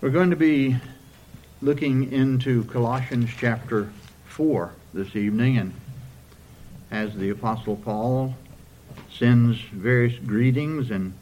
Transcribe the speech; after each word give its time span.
We're 0.00 0.08
going 0.08 0.30
to 0.30 0.36
be 0.36 0.76
looking 1.60 2.10
into 2.10 2.64
Colossians 2.64 3.28
chapter 3.36 3.92
4 4.24 4.72
this 4.94 5.14
evening, 5.14 5.58
and 5.58 5.74
as 6.90 7.14
the 7.14 7.28
Apostle 7.28 7.76
Paul 7.76 8.34
sends 9.12 9.60
various 9.60 10.18
greetings 10.18 10.90
and 10.90 11.12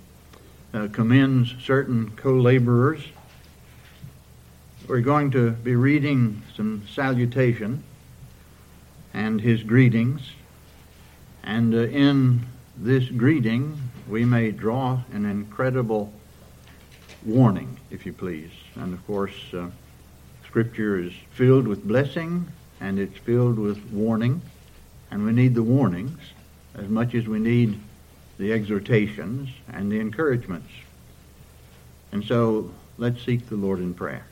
uh, 0.72 0.86
commends 0.92 1.56
certain 1.60 2.12
co 2.14 2.34
laborers, 2.34 3.02
we're 4.86 5.00
going 5.00 5.32
to 5.32 5.50
be 5.50 5.74
reading 5.74 6.40
some 6.54 6.84
salutation 6.88 7.82
and 9.12 9.40
his 9.40 9.64
greetings. 9.64 10.20
And 11.42 11.74
uh, 11.74 11.78
in 11.78 12.46
this 12.76 13.08
greeting, 13.08 13.76
we 14.08 14.24
may 14.24 14.52
draw 14.52 15.00
an 15.12 15.24
incredible 15.24 16.12
warning, 17.26 17.77
if 17.90 18.06
you 18.06 18.12
please. 18.12 18.50
And 18.76 18.92
of 18.92 19.06
course, 19.06 19.34
uh, 19.52 19.68
Scripture 20.46 20.98
is 20.98 21.12
filled 21.30 21.68
with 21.68 21.86
blessing 21.86 22.46
and 22.80 22.98
it's 22.98 23.18
filled 23.18 23.58
with 23.58 23.84
warning. 23.90 24.40
And 25.10 25.24
we 25.24 25.32
need 25.32 25.54
the 25.54 25.62
warnings 25.62 26.20
as 26.74 26.88
much 26.88 27.14
as 27.14 27.26
we 27.26 27.38
need 27.38 27.78
the 28.38 28.52
exhortations 28.52 29.48
and 29.72 29.90
the 29.90 30.00
encouragements. 30.00 30.70
And 32.12 32.24
so 32.24 32.70
let's 32.96 33.22
seek 33.22 33.48
the 33.48 33.56
Lord 33.56 33.78
in 33.80 33.94
prayer. 33.94 34.24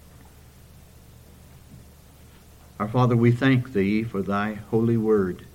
Our 2.79 2.88
Father, 2.88 3.16
we 3.16 3.32
thank 3.32 3.73
Thee 3.73 4.04
for 4.04 4.20
Thy 4.20 4.54
holy 4.70 4.98
word, 4.98 5.46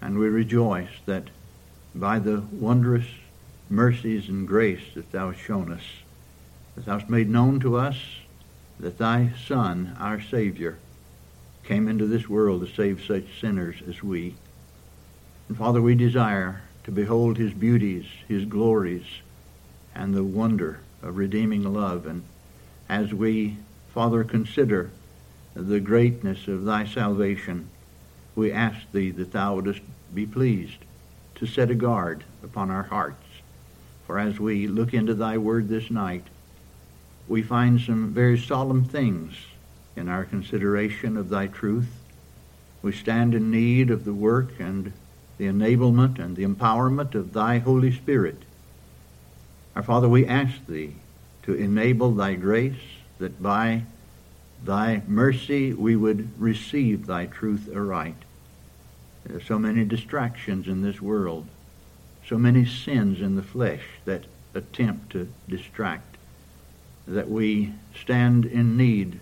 and 0.00 0.18
we 0.18 0.28
rejoice 0.28 0.90
that 1.06 1.24
by 1.94 2.18
the 2.18 2.42
wondrous 2.52 3.06
mercies 3.70 4.28
and 4.28 4.46
grace 4.46 4.82
that 4.94 5.10
Thou 5.12 5.30
hast 5.30 5.42
shown 5.42 5.72
us, 5.72 5.82
that 6.74 6.86
Thou 6.86 6.98
hast 6.98 7.10
made 7.10 7.28
known 7.28 7.60
to 7.60 7.76
us 7.76 7.96
that 8.80 8.98
Thy 8.98 9.32
Son, 9.46 9.96
our 9.98 10.20
Savior, 10.20 10.78
came 11.64 11.86
into 11.86 12.06
this 12.06 12.28
world 12.28 12.66
to 12.66 12.74
save 12.74 13.04
such 13.04 13.40
sinners 13.40 13.76
as 13.88 14.02
we. 14.02 14.34
And 15.48 15.56
Father, 15.56 15.80
we 15.80 15.94
desire 15.94 16.62
to 16.84 16.90
behold 16.90 17.36
His 17.36 17.52
beauties, 17.52 18.06
His 18.26 18.44
glories, 18.44 19.04
and 19.94 20.14
the 20.14 20.24
wonder 20.24 20.80
of 21.02 21.16
redeeming 21.16 21.62
love. 21.62 22.06
And 22.06 22.24
as 22.88 23.14
we, 23.14 23.58
Father, 23.94 24.24
consider 24.24 24.90
the 25.54 25.80
greatness 25.80 26.48
of 26.48 26.64
thy 26.64 26.86
salvation, 26.86 27.68
we 28.34 28.50
ask 28.50 28.90
thee 28.92 29.10
that 29.10 29.32
thou 29.32 29.54
wouldest 29.54 29.82
be 30.14 30.26
pleased 30.26 30.78
to 31.36 31.46
set 31.46 31.70
a 31.70 31.74
guard 31.74 32.24
upon 32.42 32.70
our 32.70 32.84
hearts. 32.84 33.26
For 34.06 34.18
as 34.18 34.40
we 34.40 34.66
look 34.66 34.94
into 34.94 35.14
thy 35.14 35.38
word 35.38 35.68
this 35.68 35.90
night, 35.90 36.24
we 37.28 37.42
find 37.42 37.80
some 37.80 38.12
very 38.12 38.38
solemn 38.38 38.84
things 38.84 39.34
in 39.96 40.08
our 40.08 40.24
consideration 40.24 41.16
of 41.16 41.28
thy 41.28 41.46
truth. 41.46 41.88
We 42.82 42.92
stand 42.92 43.34
in 43.34 43.50
need 43.50 43.90
of 43.90 44.04
the 44.04 44.14
work 44.14 44.58
and 44.58 44.92
the 45.38 45.46
enablement 45.46 46.18
and 46.18 46.36
the 46.36 46.44
empowerment 46.44 47.14
of 47.14 47.32
thy 47.32 47.58
Holy 47.58 47.92
Spirit. 47.92 48.42
Our 49.74 49.82
Father, 49.82 50.08
we 50.08 50.26
ask 50.26 50.66
thee 50.66 50.96
to 51.44 51.54
enable 51.54 52.12
thy 52.12 52.34
grace 52.34 52.80
that 53.18 53.42
by 53.42 53.84
thy 54.64 55.02
mercy 55.06 55.72
we 55.72 55.96
would 55.96 56.28
receive 56.40 57.06
thy 57.06 57.26
truth 57.26 57.68
aright. 57.74 58.16
There 59.24 59.36
are 59.36 59.42
so 59.42 59.58
many 59.58 59.84
distractions 59.84 60.66
in 60.66 60.82
this 60.82 61.00
world, 61.00 61.46
so 62.26 62.38
many 62.38 62.64
sins 62.64 63.20
in 63.20 63.36
the 63.36 63.42
flesh 63.42 63.82
that 64.04 64.24
attempt 64.54 65.10
to 65.10 65.32
distract, 65.48 66.11
that 67.06 67.28
we 67.28 67.72
stand 68.00 68.44
in 68.44 68.76
need 68.76 69.20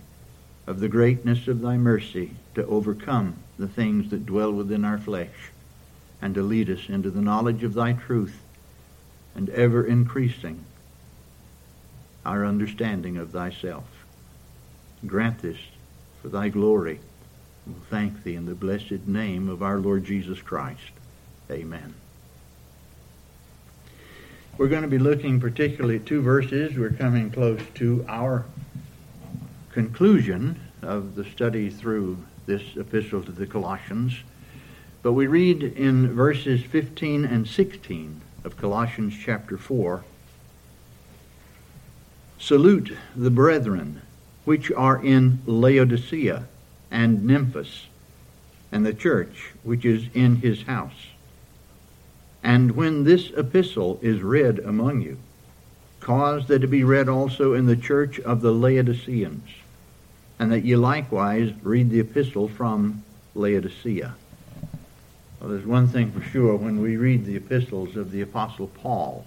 of 0.67 0.81
the 0.81 0.89
greatness 0.89 1.49
of 1.49 1.61
thy 1.61 1.77
mercy 1.77 2.31
to 2.55 2.67
overcome 2.67 3.37
the 3.59 3.69
things 3.69 4.11
that 4.11 4.27
dwell 4.27 4.53
within 4.53 4.85
our 4.85 4.99
flesh 4.99 5.51
and 6.23 6.35
to 6.35 6.43
lead 6.43 6.71
us 6.71 6.89
into 6.89 7.11
the 7.11 7.21
knowledge 7.21 7.63
of 7.65 7.75
thy 7.75 7.93
truth 7.93 8.41
and 9.35 9.49
ever 9.51 9.85
increasing 9.85 10.65
our 12.25 12.45
understanding 12.45 13.17
of 13.17 13.31
thyself. 13.31 13.85
Grant 15.07 15.41
this 15.41 15.59
for 16.21 16.29
thy 16.29 16.49
glory. 16.49 17.01
We'll 17.67 17.77
thank 17.89 18.23
thee 18.23 18.35
in 18.35 18.47
the 18.47 18.55
blessed 18.55 19.07
name 19.07 19.49
of 19.49 19.63
our 19.63 19.79
Lord 19.79 20.05
Jesus 20.05 20.43
Christ. 20.43 20.93
Amen. 21.51 21.95
We're 24.61 24.69
going 24.69 24.83
to 24.83 24.89
be 24.89 24.99
looking 24.99 25.41
particularly 25.41 25.97
at 25.97 26.05
two 26.05 26.21
verses. 26.21 26.77
We're 26.77 26.91
coming 26.91 27.31
close 27.31 27.63
to 27.77 28.05
our 28.07 28.45
conclusion 29.73 30.61
of 30.83 31.15
the 31.15 31.25
study 31.25 31.71
through 31.71 32.19
this 32.45 32.77
epistle 32.77 33.23
to 33.23 33.33
the 33.33 33.47
Colossians. 33.47 34.19
But 35.03 35.15
we 35.15 35.29
read 35.29 35.63
in 35.63 36.13
verses 36.13 36.63
15 36.63 37.25
and 37.25 37.49
16 37.49 38.21
of 38.45 38.59
Colossians 38.59 39.15
chapter 39.19 39.57
4 39.57 40.05
Salute 42.39 42.93
the 43.17 43.31
brethren 43.31 44.03
which 44.45 44.71
are 44.73 45.03
in 45.03 45.39
Laodicea 45.47 46.47
and 46.91 47.21
Nymphas, 47.21 47.87
and 48.71 48.85
the 48.85 48.93
church 48.93 49.53
which 49.63 49.87
is 49.87 50.09
in 50.13 50.37
his 50.37 50.65
house. 50.65 51.10
And 52.43 52.73
when 52.73 53.05
this 53.05 53.31
epistle 53.37 53.99
is 54.03 54.23
read 54.23 54.59
among 54.61 55.03
you, 55.03 55.19
cause 56.01 56.47
that 56.49 56.65
it 56.65 56.69
be 56.69 56.85
read 56.85 57.09
also 57.09 57.53
in 57.53 57.67
the 57.67 57.77
church 57.77 58.19
of 58.21 58.41
the 58.41 58.53
Laodiceans, 58.53 59.49
and 60.39 60.51
that 60.51 60.65
ye 60.65 60.75
likewise 60.77 61.53
read 61.63 61.91
the 61.91 62.01
epistle 62.01 62.49
from 62.49 63.05
Laodicea. 63.35 64.15
Well, 65.41 65.51
there's 65.51 65.67
one 65.67 65.89
thing 65.89 66.13
for 66.13 66.23
sure 66.23 66.57
when 66.57 66.81
we 66.81 66.97
read 66.97 67.25
the 67.25 67.37
epistles 67.37 67.97
of 67.97 68.11
the 68.11 68.23
Apostle 68.23 68.69
Paul, 68.69 69.27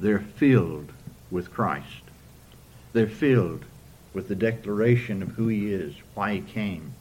they're 0.00 0.18
filled 0.18 0.92
with 1.30 1.52
Christ. 1.52 2.02
They're 2.92 3.06
filled 3.06 3.64
with 4.14 4.28
the 4.28 4.34
declaration 4.34 5.22
of 5.22 5.30
who 5.30 5.48
he 5.48 5.72
is, 5.72 5.94
why 6.14 6.34
he 6.34 6.40
came, 6.40 6.92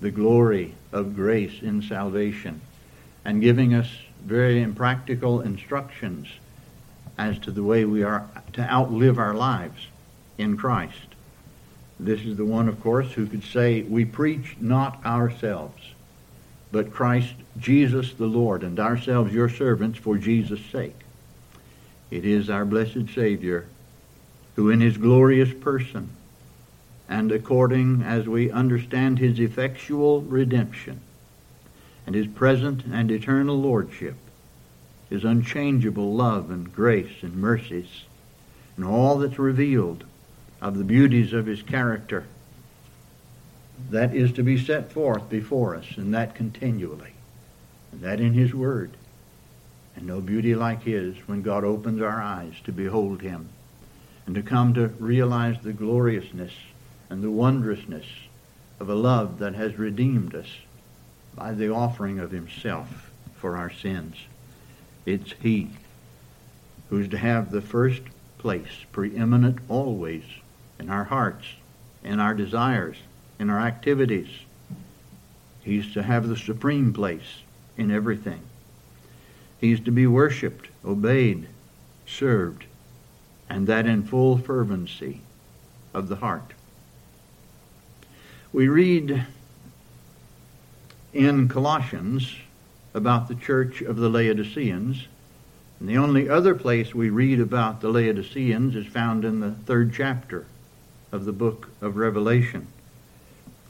the 0.00 0.10
glory 0.10 0.74
of 0.92 1.14
grace 1.14 1.62
in 1.62 1.82
salvation, 1.82 2.60
and 3.24 3.40
giving 3.40 3.74
us 3.74 3.88
very 4.24 4.62
impractical 4.62 5.40
instructions 5.40 6.28
as 7.18 7.38
to 7.40 7.50
the 7.50 7.62
way 7.62 7.84
we 7.84 8.02
are 8.02 8.28
to 8.54 8.62
outlive 8.72 9.18
our 9.18 9.34
lives 9.34 9.88
in 10.38 10.56
Christ. 10.56 11.14
This 12.00 12.20
is 12.22 12.36
the 12.36 12.44
one, 12.44 12.68
of 12.68 12.80
course, 12.80 13.12
who 13.12 13.26
could 13.26 13.44
say, 13.44 13.82
We 13.82 14.04
preach 14.04 14.56
not 14.60 15.04
ourselves, 15.04 15.92
but 16.72 16.92
Christ 16.92 17.34
Jesus 17.58 18.14
the 18.14 18.26
Lord, 18.26 18.62
and 18.62 18.80
ourselves 18.80 19.32
your 19.32 19.48
servants 19.48 19.98
for 19.98 20.18
Jesus' 20.18 20.64
sake. 20.72 20.96
It 22.10 22.24
is 22.24 22.50
our 22.50 22.64
blessed 22.64 23.14
Savior 23.14 23.66
who, 24.56 24.70
in 24.70 24.80
his 24.80 24.96
glorious 24.96 25.52
person, 25.52 26.10
and 27.08 27.30
according 27.30 28.02
as 28.02 28.26
we 28.26 28.50
understand 28.50 29.18
his 29.18 29.38
effectual 29.38 30.22
redemption 30.22 31.00
and 32.06 32.14
his 32.14 32.26
present 32.26 32.84
and 32.84 33.10
eternal 33.10 33.58
lordship, 33.58 34.16
his 35.08 35.24
unchangeable 35.24 36.12
love 36.14 36.50
and 36.50 36.74
grace 36.74 37.22
and 37.22 37.36
mercies, 37.36 38.04
and 38.76 38.84
all 38.84 39.18
that's 39.18 39.38
revealed 39.38 40.04
of 40.60 40.76
the 40.76 40.84
beauties 40.84 41.32
of 41.32 41.46
his 41.46 41.62
character, 41.62 42.26
that 43.90 44.14
is 44.14 44.32
to 44.32 44.42
be 44.42 44.62
set 44.62 44.92
forth 44.92 45.28
before 45.28 45.74
us, 45.74 45.96
and 45.96 46.14
that 46.14 46.34
continually, 46.34 47.12
and 47.92 48.00
that 48.02 48.20
in 48.20 48.32
his 48.32 48.54
word. 48.54 48.90
And 49.96 50.06
no 50.06 50.20
beauty 50.20 50.54
like 50.54 50.82
his 50.82 51.16
when 51.28 51.42
God 51.42 51.64
opens 51.64 52.00
our 52.02 52.20
eyes 52.20 52.54
to 52.64 52.72
behold 52.72 53.22
him 53.22 53.48
and 54.26 54.34
to 54.34 54.42
come 54.42 54.74
to 54.74 54.88
realize 54.98 55.56
the 55.62 55.72
gloriousness 55.72 56.52
and 57.10 57.22
the 57.22 57.30
wondrousness 57.30 58.06
of 58.80 58.88
a 58.88 58.94
love 58.94 59.38
that 59.38 59.54
has 59.54 59.78
redeemed 59.78 60.34
us 60.34 60.48
by 61.34 61.52
the 61.52 61.70
offering 61.70 62.18
of 62.18 62.30
himself 62.30 63.10
for 63.36 63.56
our 63.56 63.70
sins. 63.70 64.16
It's 65.04 65.34
he 65.40 65.70
who's 66.90 67.08
to 67.08 67.18
have 67.18 67.50
the 67.50 67.60
first 67.60 68.02
place, 68.38 68.84
preeminent 68.92 69.58
always 69.68 70.24
in 70.78 70.90
our 70.90 71.04
hearts, 71.04 71.46
in 72.02 72.20
our 72.20 72.34
desires, 72.34 72.96
in 73.38 73.50
our 73.50 73.60
activities. 73.60 74.28
He's 75.62 75.92
to 75.94 76.02
have 76.02 76.28
the 76.28 76.36
supreme 76.36 76.92
place 76.92 77.40
in 77.76 77.90
everything. 77.90 78.42
He's 79.58 79.80
to 79.80 79.90
be 79.90 80.06
worshiped, 80.06 80.68
obeyed, 80.84 81.48
served, 82.06 82.64
and 83.48 83.66
that 83.66 83.86
in 83.86 84.02
full 84.02 84.36
fervency 84.36 85.22
of 85.94 86.08
the 86.08 86.16
heart 86.16 86.52
we 88.54 88.68
read 88.68 89.26
in 91.14 91.48
Colossians 91.48 92.34
about 92.92 93.28
the 93.28 93.34
church 93.36 93.80
of 93.82 93.96
the 93.96 94.08
Laodiceans. 94.08 95.06
And 95.78 95.88
the 95.88 95.96
only 95.96 96.28
other 96.28 96.54
place 96.54 96.94
we 96.94 97.08
read 97.10 97.40
about 97.40 97.80
the 97.80 97.88
Laodiceans 97.88 98.74
is 98.74 98.86
found 98.86 99.24
in 99.24 99.40
the 99.40 99.52
third 99.52 99.94
chapter 99.94 100.46
of 101.12 101.24
the 101.24 101.32
book 101.32 101.68
of 101.80 101.96
Revelation. 101.96 102.66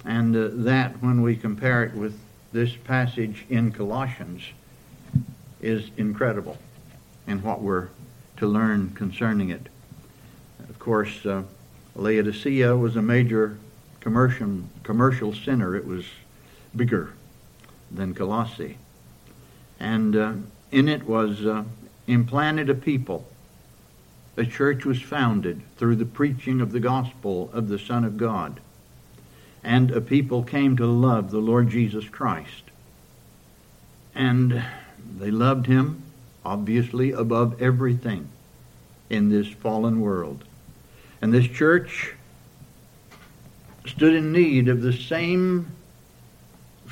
And 0.04 0.34
uh, 0.34 0.48
that, 0.64 1.02
when 1.02 1.22
we 1.22 1.36
compare 1.36 1.84
it 1.84 1.94
with 1.94 2.18
this 2.52 2.74
passage 2.76 3.44
in 3.48 3.72
Colossians, 3.72 4.42
is 5.60 5.90
incredible 5.96 6.58
in 7.26 7.42
what 7.42 7.62
we're 7.62 7.88
to 8.36 8.46
learn 8.46 8.90
concerning 8.90 9.50
it. 9.50 9.68
Of 10.68 10.78
course, 10.78 11.24
uh, 11.24 11.42
Laodicea 11.94 12.76
was 12.76 12.96
a 12.96 13.02
major 13.02 13.58
commercial, 14.00 14.60
commercial 14.82 15.34
center. 15.34 15.74
It 15.76 15.86
was 15.86 16.04
bigger 16.76 17.14
than 17.94 18.14
Colossae. 18.14 18.78
And 19.80 20.16
uh, 20.16 20.32
in 20.70 20.88
it 20.88 21.04
was 21.04 21.44
uh, 21.44 21.64
implanted 22.06 22.70
a 22.70 22.74
people. 22.74 23.26
A 24.36 24.44
church 24.44 24.84
was 24.84 25.00
founded 25.00 25.62
through 25.76 25.96
the 25.96 26.04
preaching 26.04 26.60
of 26.60 26.72
the 26.72 26.80
gospel 26.80 27.50
of 27.52 27.68
the 27.68 27.78
Son 27.78 28.04
of 28.04 28.16
God. 28.16 28.60
And 29.62 29.90
a 29.90 30.00
people 30.00 30.42
came 30.42 30.76
to 30.76 30.86
love 30.86 31.30
the 31.30 31.38
Lord 31.38 31.70
Jesus 31.70 32.08
Christ. 32.08 32.64
And 34.14 34.62
they 35.18 35.30
loved 35.30 35.66
him, 35.66 36.02
obviously, 36.44 37.12
above 37.12 37.60
everything 37.62 38.28
in 39.08 39.30
this 39.30 39.48
fallen 39.48 40.00
world. 40.00 40.44
And 41.22 41.32
this 41.32 41.46
church 41.46 42.14
stood 43.86 44.14
in 44.14 44.32
need 44.32 44.68
of 44.68 44.82
the 44.82 44.92
same 44.92 45.70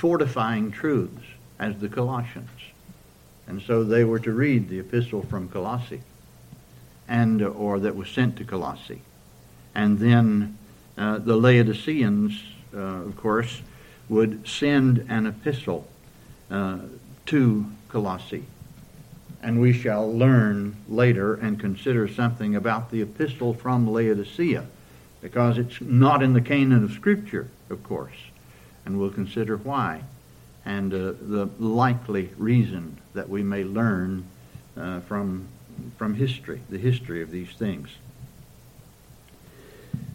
fortifying 0.03 0.73
truths 0.73 1.23
as 1.61 1.79
the 1.79 1.89
Colossians. 1.89 2.51
And 3.47 3.63
so 3.63 3.85
they 3.85 4.03
were 4.03 4.19
to 4.19 4.33
read 4.33 4.69
the 4.69 4.81
epistle 4.81 5.23
from 5.23 5.49
Colossae, 5.49 6.03
and 7.07 7.41
or 7.41 7.79
that 7.79 7.95
was 7.95 8.09
sent 8.09 8.35
to 8.39 8.45
Colossae. 8.45 9.01
And 9.77 10.01
then 10.01 10.59
uh, 10.99 11.19
the 11.19 11.37
Laodiceans, 11.37 12.43
uh, 12.75 12.79
of 12.79 13.17
course, 13.17 13.63
would 14.09 14.49
send 14.49 15.07
an 15.09 15.29
epistle 15.29 15.87
uh, 16.51 16.79
to 17.27 17.67
Colossae. 17.89 18.47
And 19.41 19.61
we 19.61 19.73
shall 19.73 20.13
learn 20.13 20.75
later 20.89 21.35
and 21.35 21.61
consider 21.61 22.09
something 22.09 22.57
about 22.57 22.91
the 22.91 23.03
epistle 23.03 23.55
from 23.55 23.89
Laodicea, 23.89 24.67
because 25.21 25.59
it's 25.59 25.81
not 25.81 26.25
in 26.25 26.33
the 26.33 26.41
canon 26.41 26.83
of 26.83 26.91
Scripture, 26.91 27.47
of 27.71 27.85
course. 27.85 28.32
And 28.85 28.99
we'll 28.99 29.11
consider 29.11 29.57
why 29.57 30.03
and 30.65 30.93
uh, 30.93 31.13
the 31.21 31.49
likely 31.59 32.31
reason 32.37 32.99
that 33.15 33.29
we 33.29 33.43
may 33.43 33.65
learn 33.65 34.25
uh, 34.77 35.01
from, 35.01 35.47
from 35.99 36.15
history, 36.15 36.61
the 36.71 36.79
history 36.79 37.23
of 37.23 37.31
these 37.31 37.51
things. 37.51 37.89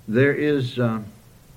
There 0.07 0.33
is 0.33 0.79
uh, 0.79 1.01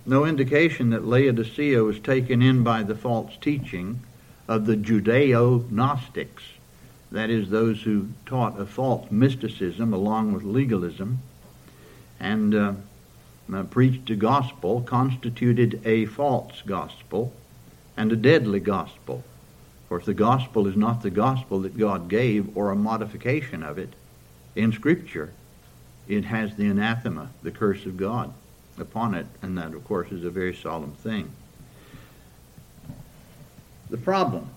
no 0.06 0.24
indication 0.24 0.90
that 0.90 1.04
Laodicea 1.04 1.82
was 1.84 2.00
taken 2.00 2.42
in 2.42 2.64
by 2.64 2.82
the 2.82 2.96
false 2.96 3.32
teaching 3.40 4.00
of 4.48 4.66
the 4.66 4.76
Judeo 4.76 5.70
Gnostics, 5.70 6.42
that 7.12 7.30
is, 7.30 7.48
those 7.50 7.82
who 7.82 8.08
taught 8.26 8.60
a 8.60 8.66
false 8.66 9.10
mysticism 9.10 9.92
along 9.92 10.32
with 10.32 10.42
legalism, 10.42 11.20
and 12.18 12.54
uh, 12.54 12.72
Uh, 13.52 13.64
preached 13.64 14.08
a 14.10 14.14
gospel 14.14 14.80
constituted 14.82 15.80
a 15.84 16.06
false 16.06 16.62
gospel 16.64 17.32
and 17.96 18.12
a 18.12 18.16
deadly 18.16 18.60
gospel. 18.60 19.24
For 19.88 19.98
if 19.98 20.04
the 20.04 20.14
gospel 20.14 20.68
is 20.68 20.76
not 20.76 21.02
the 21.02 21.10
gospel 21.10 21.60
that 21.62 21.76
God 21.76 22.08
gave 22.08 22.56
or 22.56 22.70
a 22.70 22.76
modification 22.76 23.64
of 23.64 23.76
it 23.76 23.92
in 24.54 24.70
Scripture, 24.70 25.32
it 26.06 26.24
has 26.26 26.54
the 26.54 26.68
anathema, 26.68 27.30
the 27.42 27.50
curse 27.50 27.86
of 27.86 27.96
God, 27.96 28.32
upon 28.78 29.14
it, 29.14 29.26
and 29.42 29.58
that, 29.58 29.74
of 29.74 29.84
course, 29.84 30.12
is 30.12 30.24
a 30.24 30.30
very 30.30 30.54
solemn 30.54 30.92
thing. 30.92 31.28
The 33.88 33.96
problem. 33.96 34.48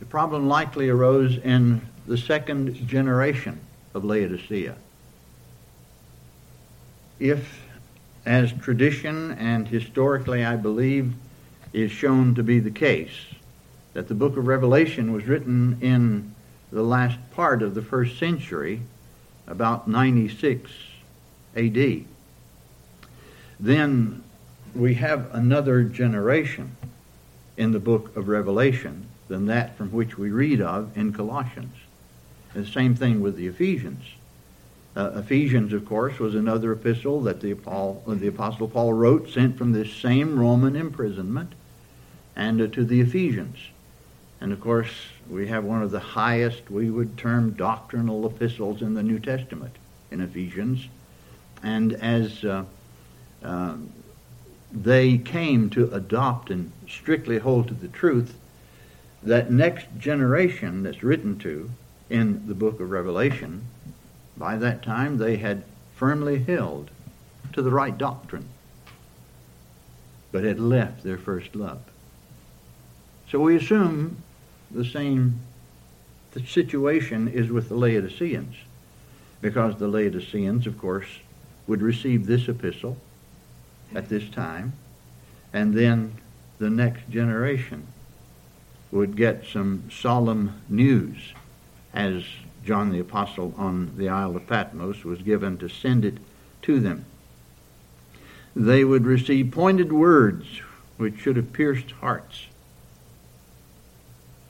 The 0.00 0.06
problem 0.06 0.48
likely 0.48 0.88
arose 0.88 1.36
in 1.38 1.82
the 2.08 2.18
second 2.18 2.74
generation 2.88 3.60
of 3.94 4.04
Laodicea. 4.04 4.74
If, 7.24 7.62
as 8.26 8.52
tradition 8.52 9.32
and 9.32 9.66
historically 9.66 10.44
I 10.44 10.56
believe, 10.56 11.14
is 11.72 11.90
shown 11.90 12.34
to 12.34 12.42
be 12.42 12.60
the 12.60 12.70
case, 12.70 13.32
that 13.94 14.08
the 14.08 14.14
book 14.14 14.36
of 14.36 14.46
Revelation 14.46 15.10
was 15.10 15.24
written 15.24 15.78
in 15.80 16.34
the 16.70 16.82
last 16.82 17.16
part 17.30 17.62
of 17.62 17.74
the 17.74 17.80
first 17.80 18.18
century, 18.18 18.82
about 19.46 19.88
96 19.88 20.70
AD. 21.56 22.04
Then 23.58 24.22
we 24.74 24.92
have 24.92 25.34
another 25.34 25.82
generation 25.82 26.76
in 27.56 27.72
the 27.72 27.80
book 27.80 28.14
of 28.18 28.28
Revelation 28.28 29.06
than 29.28 29.46
that 29.46 29.78
from 29.78 29.90
which 29.92 30.18
we 30.18 30.30
read 30.30 30.60
of 30.60 30.94
in 30.94 31.14
Colossians. 31.14 31.74
the 32.52 32.66
same 32.66 32.94
thing 32.94 33.22
with 33.22 33.36
the 33.36 33.46
Ephesians. 33.46 34.04
Uh, 34.96 35.10
Ephesians, 35.16 35.72
of 35.72 35.84
course, 35.86 36.18
was 36.18 36.34
another 36.34 36.72
epistle 36.72 37.20
that 37.22 37.40
the, 37.40 37.54
Paul, 37.54 38.02
the 38.06 38.28
Apostle 38.28 38.68
Paul 38.68 38.92
wrote, 38.92 39.28
sent 39.28 39.58
from 39.58 39.72
this 39.72 39.92
same 39.92 40.38
Roman 40.38 40.76
imprisonment, 40.76 41.52
and 42.36 42.60
uh, 42.60 42.66
to 42.68 42.84
the 42.84 43.00
Ephesians. 43.00 43.58
And 44.40 44.52
of 44.52 44.60
course, 44.60 44.90
we 45.28 45.48
have 45.48 45.64
one 45.64 45.82
of 45.82 45.90
the 45.90 46.00
highest, 46.00 46.70
we 46.70 46.90
would 46.90 47.16
term, 47.16 47.52
doctrinal 47.52 48.26
epistles 48.26 48.82
in 48.82 48.94
the 48.94 49.02
New 49.02 49.18
Testament 49.18 49.74
in 50.10 50.20
Ephesians. 50.20 50.86
And 51.62 51.94
as 51.94 52.44
uh, 52.44 52.64
uh, 53.42 53.76
they 54.70 55.18
came 55.18 55.70
to 55.70 55.90
adopt 55.92 56.50
and 56.50 56.70
strictly 56.88 57.38
hold 57.38 57.68
to 57.68 57.74
the 57.74 57.88
truth, 57.88 58.36
that 59.22 59.50
next 59.50 59.86
generation 59.98 60.82
that's 60.82 61.02
written 61.02 61.38
to 61.38 61.70
in 62.10 62.46
the 62.46 62.54
book 62.54 62.80
of 62.80 62.90
Revelation, 62.90 63.62
by 64.36 64.56
that 64.56 64.82
time 64.82 65.18
they 65.18 65.36
had 65.36 65.64
firmly 65.94 66.42
held 66.42 66.90
to 67.52 67.62
the 67.62 67.70
right 67.70 67.96
doctrine, 67.96 68.48
but 70.32 70.44
had 70.44 70.58
left 70.58 71.04
their 71.04 71.18
first 71.18 71.54
love. 71.54 71.80
So 73.30 73.40
we 73.40 73.56
assume 73.56 74.18
the 74.70 74.84
same 74.84 75.40
the 76.32 76.44
situation 76.44 77.28
is 77.28 77.48
with 77.48 77.68
the 77.68 77.76
Laodiceans, 77.76 78.56
because 79.40 79.76
the 79.76 79.86
Laodiceans, 79.86 80.66
of 80.66 80.76
course, 80.76 81.06
would 81.68 81.80
receive 81.80 82.26
this 82.26 82.48
epistle 82.48 82.96
at 83.94 84.08
this 84.08 84.28
time, 84.28 84.72
and 85.52 85.74
then 85.74 86.16
the 86.58 86.70
next 86.70 87.08
generation 87.08 87.86
would 88.90 89.16
get 89.16 89.46
some 89.46 89.84
solemn 89.90 90.60
news 90.68 91.34
as 91.92 92.24
John 92.64 92.90
the 92.90 93.00
Apostle 93.00 93.54
on 93.58 93.92
the 93.96 94.08
Isle 94.08 94.36
of 94.36 94.46
Patmos 94.46 95.04
was 95.04 95.20
given 95.20 95.58
to 95.58 95.68
send 95.68 96.04
it 96.04 96.18
to 96.62 96.80
them. 96.80 97.04
They 98.56 98.84
would 98.84 99.04
receive 99.04 99.50
pointed 99.50 99.92
words 99.92 100.46
which 100.96 101.18
should 101.18 101.36
have 101.36 101.52
pierced 101.52 101.90
hearts 101.90 102.46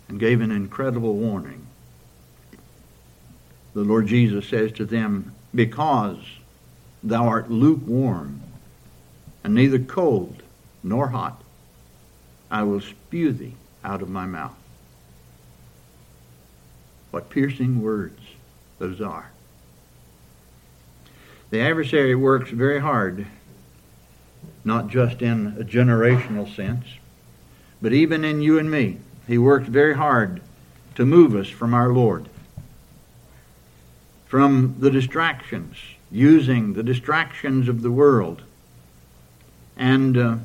and 0.09 0.21
gave 0.21 0.41
an 0.41 0.53
incredible 0.53 1.15
warning. 1.15 1.67
The 3.73 3.83
Lord 3.83 4.07
Jesus 4.07 4.47
says 4.47 4.71
to 4.73 4.85
them, 4.85 5.35
Because 5.55 6.19
thou 7.03 7.27
art 7.27 7.51
lukewarm, 7.51 8.41
and 9.43 9.55
neither 9.55 9.79
cold 9.79 10.43
nor 10.83 11.09
hot, 11.09 11.43
I 12.51 12.63
will 12.63 12.81
spew 12.81 13.33
thee 13.33 13.55
out 13.83 14.03
of 14.03 14.09
my 14.09 14.27
mouth. 14.27 14.55
What 17.15 17.31
piercing 17.31 17.81
words 17.81 18.19
those 18.81 19.01
are. 19.01 19.31
The 21.51 21.61
adversary 21.61 22.17
works 22.17 22.51
very 22.51 22.81
hard, 22.81 23.25
not 24.65 24.89
just 24.89 25.23
in 25.23 25.55
a 25.57 25.63
generational 25.63 26.53
sense, 26.57 26.85
but 27.81 27.93
even 27.93 28.25
in 28.25 28.43
you 28.43 28.59
and 28.59 28.69
me. 28.69 28.99
He 29.29 29.39
works 29.39 29.69
very 29.69 29.95
hard 29.95 30.41
to 30.97 31.07
move 31.07 31.37
us 31.37 31.49
from 31.49 31.73
our 31.73 31.93
Lord, 31.93 32.29
from 34.27 34.75
the 34.81 34.91
distractions, 34.91 35.77
using 36.11 36.73
the 36.73 36.83
distractions 36.83 37.69
of 37.69 37.83
the 37.83 37.93
world. 37.93 38.43
And 39.77 40.17
uh, 40.19 40.37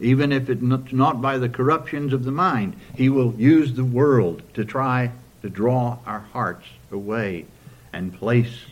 even 0.00 0.32
if 0.32 0.48
it's 0.48 0.62
not 0.62 1.20
by 1.20 1.36
the 1.36 1.50
corruptions 1.50 2.14
of 2.14 2.24
the 2.24 2.32
mind, 2.32 2.76
he 2.94 3.10
will 3.10 3.34
use 3.34 3.74
the 3.74 3.84
world 3.84 4.42
to 4.54 4.64
try 4.64 5.12
to 5.42 5.50
draw 5.50 5.98
our 6.06 6.20
hearts 6.20 6.66
away 6.90 7.44
and 7.92 8.14
place 8.14 8.64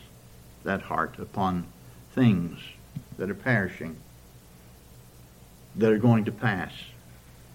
that 0.64 0.82
heart 0.82 1.18
upon 1.18 1.66
things 2.14 2.58
that 3.18 3.30
are 3.30 3.34
perishing, 3.34 3.96
that 5.76 5.92
are 5.92 5.98
going 5.98 6.24
to 6.24 6.32
pass, 6.32 6.72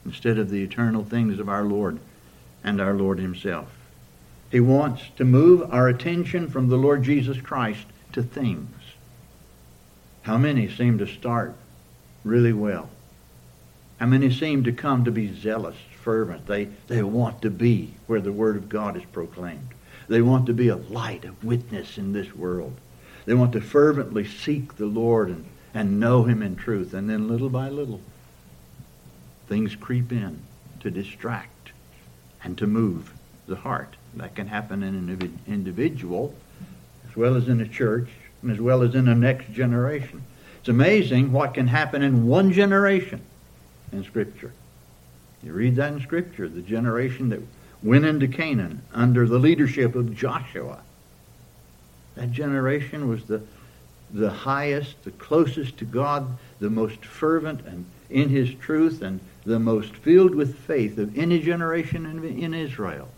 instead 0.06 0.38
of 0.38 0.50
the 0.50 0.64
eternal 0.64 1.04
things 1.04 1.40
of 1.40 1.50
our 1.50 1.64
Lord 1.64 2.00
and 2.64 2.80
our 2.80 2.94
Lord 2.94 3.20
Himself. 3.20 3.70
He 4.52 4.60
wants 4.60 5.04
to 5.18 5.26
move 5.26 5.68
our 5.74 5.88
attention 5.88 6.50
from 6.50 6.70
the 6.70 6.78
Lord 6.78 7.04
Jesus 7.04 7.42
Christ 7.42 7.86
to 8.14 8.22
things. 8.22 8.70
How 10.22 10.38
many 10.38 10.70
seem 10.70 10.98
to 11.00 11.08
start 11.08 11.56
really 12.24 12.54
well? 12.54 12.90
How 14.00 14.06
many 14.06 14.32
seem 14.32 14.64
to 14.64 14.72
come 14.72 15.06
to 15.06 15.12
be 15.12 15.34
zealous, 15.34 15.78
fervent? 16.06 16.46
They, 16.46 16.66
they 16.88 17.02
want 17.02 17.42
to 17.42 17.50
be 17.50 17.96
where 18.06 18.22
the 18.22 18.32
Word 18.32 18.56
of 18.56 18.70
God 18.70 18.96
is 18.96 19.04
proclaimed. 19.12 19.68
They 20.08 20.22
want 20.22 20.46
to 20.46 20.54
be 20.54 20.68
a 20.68 20.76
light, 20.76 21.26
a 21.26 21.34
witness 21.44 21.98
in 21.98 22.14
this 22.14 22.34
world. 22.36 22.78
They 23.26 23.34
want 23.34 23.54
to 23.54 23.62
fervently 23.62 24.24
seek 24.24 24.78
the 24.78 24.86
Lord 24.86 25.30
and, 25.30 25.46
and 25.74 26.00
know 26.00 26.24
Him 26.24 26.44
in 26.44 26.56
truth. 26.56 26.94
And 26.94 27.10
then 27.10 27.28
little 27.28 27.50
by 27.50 27.70
little, 27.70 28.02
things 29.48 29.76
creep 29.76 30.12
in 30.12 30.42
to 30.82 30.92
distract 30.92 31.72
and 32.44 32.56
to 32.60 32.68
move 32.68 33.12
the 33.48 33.56
heart. 33.56 33.96
That 34.14 34.36
can 34.36 34.48
happen 34.48 34.84
in 34.84 34.96
an 34.96 35.40
individual 35.48 36.36
as 37.10 37.18
well 37.18 37.36
as 37.36 37.50
in 37.50 37.60
a 37.60 37.68
church 37.68 38.10
and 38.44 38.52
as 38.52 38.62
well 38.62 38.84
as 38.84 38.94
in 38.94 39.06
the 39.06 39.16
next 39.16 39.52
generation. 39.52 40.22
It's 40.60 40.70
amazing 40.70 41.32
what 41.32 41.56
can 41.56 41.68
happen 41.68 42.04
in 42.04 42.28
one 42.28 42.54
generation 42.54 43.22
in 43.92 44.04
Scripture. 44.04 44.54
You 45.44 45.54
read 45.54 45.76
that 45.76 45.94
in 45.94 46.02
Scripture, 46.02 46.50
the 46.50 46.62
generation 46.62 47.30
that 47.30 47.42
went 47.84 48.06
into 48.06 48.28
Canaan 48.28 48.82
under 48.94 49.28
the 49.28 49.38
leadership 49.38 49.96
of 49.96 50.16
Joshua. 50.16 50.82
That 52.16 52.32
generation 52.32 53.08
was 53.08 53.26
the, 53.26 53.42
the 54.12 54.30
highest, 54.30 55.04
the 55.04 55.12
closest 55.12 55.78
to 55.78 55.86
God, 55.86 56.38
the 56.60 56.70
most 56.70 57.06
fervent 57.06 57.66
and 57.66 57.86
in 58.10 58.30
his 58.30 58.54
truth, 58.54 59.02
and 59.02 59.20
the 59.46 59.60
most 59.60 59.94
filled 59.94 60.36
with 60.36 60.58
faith 60.60 60.98
of 60.98 61.18
any 61.18 61.40
generation 61.40 62.06
in, 62.06 62.24
in 62.24 62.54
Israel. 62.54 63.10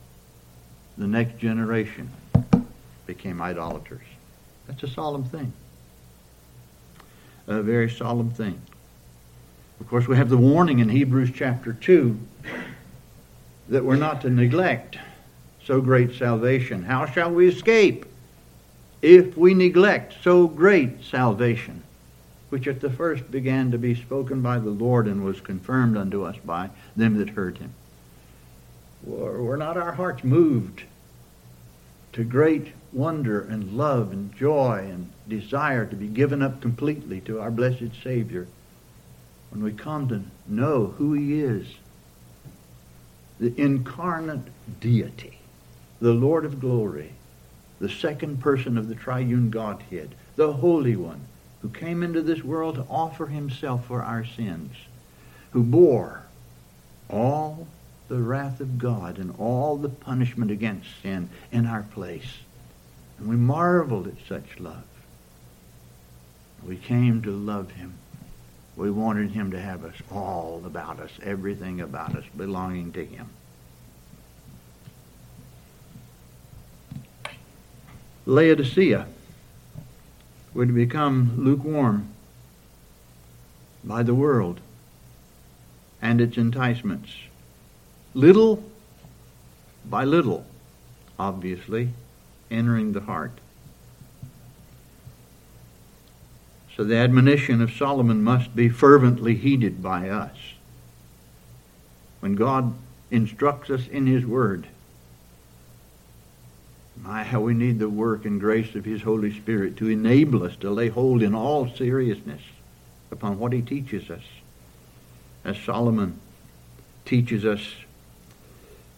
The 0.97 1.07
next 1.07 1.38
generation 1.38 2.09
became 3.05 3.41
idolaters. 3.41 4.05
That's 4.67 4.83
a 4.83 4.88
solemn 4.88 5.24
thing. 5.24 5.53
A 7.47 7.62
very 7.62 7.89
solemn 7.89 8.31
thing. 8.31 8.62
Of 9.79 9.88
course, 9.88 10.07
we 10.07 10.17
have 10.17 10.29
the 10.29 10.38
warning 10.38 10.79
in 10.79 10.89
Hebrews 10.89 11.31
chapter 11.34 11.74
2 11.74 12.17
that 13.69 13.86
we're 13.86 13.96
not 13.96 14.22
to 14.22 14.29
neglect 14.29 14.98
so 15.63 15.81
great 15.81 16.15
salvation. 16.15 16.84
How 16.84 17.05
shall 17.05 17.31
we 17.31 17.48
escape 17.48 18.05
if 19.01 19.38
we 19.38 19.53
neglect 19.53 20.15
so 20.24 20.48
great 20.48 21.03
salvation, 21.03 21.84
which 22.50 22.67
at 22.67 22.81
the 22.81 22.89
first 22.89 23.29
began 23.29 23.72
to 23.72 23.77
be 23.77 23.93
spoken 23.93 24.41
by 24.41 24.57
the 24.60 24.69
Lord 24.69 25.07
and 25.07 25.24
was 25.24 25.41
confirmed 25.41 25.96
unto 25.96 26.24
us 26.24 26.38
by 26.43 26.69
them 26.96 27.17
that 27.17 27.29
heard 27.29 27.57
him? 27.57 27.74
Were 29.03 29.57
not 29.57 29.77
our 29.77 29.91
hearts 29.93 30.24
moved 30.24 30.84
to 32.13 32.24
great 32.24 32.74
wonder 32.91 33.41
and 33.41 33.74
love 33.74 34.12
and 34.12 34.36
joy 34.36 34.88
and 34.89 35.12
desire 35.27 35.86
to 35.86 35.96
be 35.96 36.07
given 36.07 36.41
up 36.41 36.62
completely 36.62 37.22
to 37.22 37.39
our 37.39 37.51
blessed 37.51 37.91
Savior? 38.03 38.48
When 39.49 39.63
we 39.63 39.71
come 39.71 40.07
to 40.09 40.23
know 40.47 40.87
who 40.97 41.13
he 41.13 41.41
is, 41.41 41.67
the 43.39 43.53
incarnate 43.59 44.47
deity, 44.79 45.37
the 45.99 46.13
Lord 46.13 46.45
of 46.45 46.59
glory, 46.59 47.13
the 47.79 47.89
second 47.89 48.39
person 48.41 48.77
of 48.77 48.87
the 48.87 48.95
triune 48.95 49.49
Godhead, 49.49 50.15
the 50.35 50.53
Holy 50.53 50.95
One, 50.95 51.21
who 51.61 51.69
came 51.69 52.03
into 52.03 52.21
this 52.21 52.43
world 52.43 52.75
to 52.75 52.85
offer 52.89 53.27
himself 53.27 53.85
for 53.85 54.01
our 54.01 54.25
sins, 54.25 54.75
who 55.51 55.63
bore 55.63 56.23
all 57.09 57.67
the 58.07 58.17
wrath 58.17 58.59
of 58.59 58.77
God 58.77 59.17
and 59.17 59.33
all 59.37 59.77
the 59.77 59.89
punishment 59.89 60.51
against 60.51 60.89
sin 61.01 61.29
in 61.51 61.65
our 61.65 61.83
place. 61.83 62.37
And 63.17 63.27
we 63.27 63.35
marveled 63.35 64.07
at 64.07 64.27
such 64.27 64.59
love. 64.59 64.83
We 66.65 66.77
came 66.77 67.21
to 67.23 67.31
love 67.31 67.71
him. 67.71 67.93
We 68.77 68.91
wanted 68.91 69.31
him 69.31 69.50
to 69.51 69.60
have 69.60 69.84
us 69.84 69.96
all 70.12 70.62
about 70.63 71.00
us, 71.00 71.10
everything 71.24 71.81
about 71.81 72.15
us 72.15 72.25
belonging 72.38 72.91
to 72.93 73.03
him. 73.03 73.27
Laodicea 78.27 79.07
would 80.53 80.75
become 80.75 81.34
lukewarm 81.43 82.10
by 83.84 84.03
the 84.03 84.13
world 84.13 84.60
and 86.00 86.22
its 86.22 86.38
enticements. 86.38 87.10
Little 88.13 88.63
by 89.89 90.03
little, 90.03 90.46
obviously, 91.17 91.89
entering 92.51 92.93
the 92.93 93.01
heart. 93.01 93.39
So 96.77 96.84
the 96.84 96.96
admonition 96.96 97.60
of 97.60 97.72
Solomon 97.72 98.24
must 98.24 98.55
be 98.55 98.69
fervently 98.69 99.34
heeded 99.34 99.81
by 99.81 100.10
us. 100.10 100.38
When 102.19 102.36
God 102.36 102.75
instructs 103.10 103.72
us 103.72 103.88
in 103.88 104.05
His 104.05 104.27
Word, 104.27 104.67
my, 107.01 107.24
how 107.24 107.41
we 107.41 107.55
need 107.55 107.79
the 107.79 107.89
work 107.89 108.25
and 108.25 108.39
grace 108.39 108.75
of 108.75 108.86
His 108.86 109.01
Holy 109.01 109.34
Spirit 109.34 109.75
to 109.77 109.89
enable 109.89 110.43
us 110.43 110.55
to 110.57 110.69
lay 110.69 110.89
hold 110.89 111.24
in 111.24 111.34
all 111.34 111.67
seriousness 111.67 112.41
upon 113.10 113.39
what 113.39 113.53
He 113.53 113.63
teaches 113.63 114.12
us. 114.12 114.24
As 115.43 115.57
Solomon 115.57 116.19
teaches 117.05 117.43
us 117.43 117.74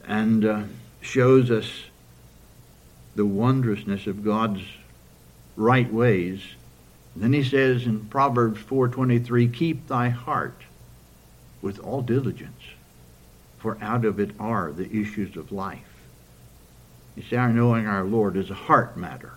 and 0.05 0.43
uh, 0.43 0.63
shows 1.00 1.50
us 1.50 1.83
the 3.15 3.25
wondrousness 3.25 4.05
of 4.05 4.25
God's 4.25 4.63
right 5.55 5.91
ways 5.93 6.41
then 7.21 7.33
he 7.33 7.43
says 7.43 7.85
in 7.85 8.05
Proverbs 8.05 8.61
4:23, 8.61 9.47
"Keep 9.47 9.88
thy 9.88 10.09
heart 10.09 10.63
with 11.61 11.79
all 11.79 12.01
diligence, 12.01 12.61
for 13.57 13.77
out 13.81 14.05
of 14.05 14.19
it 14.19 14.31
are 14.39 14.71
the 14.71 14.89
issues 14.95 15.35
of 15.35 15.51
life." 15.51 16.07
You 17.15 17.23
see, 17.23 17.35
our 17.35 17.51
knowing 17.51 17.85
our 17.85 18.05
Lord 18.05 18.38
is 18.38 18.49
a 18.49 18.55
heart 18.55 18.95
matter. 18.95 19.33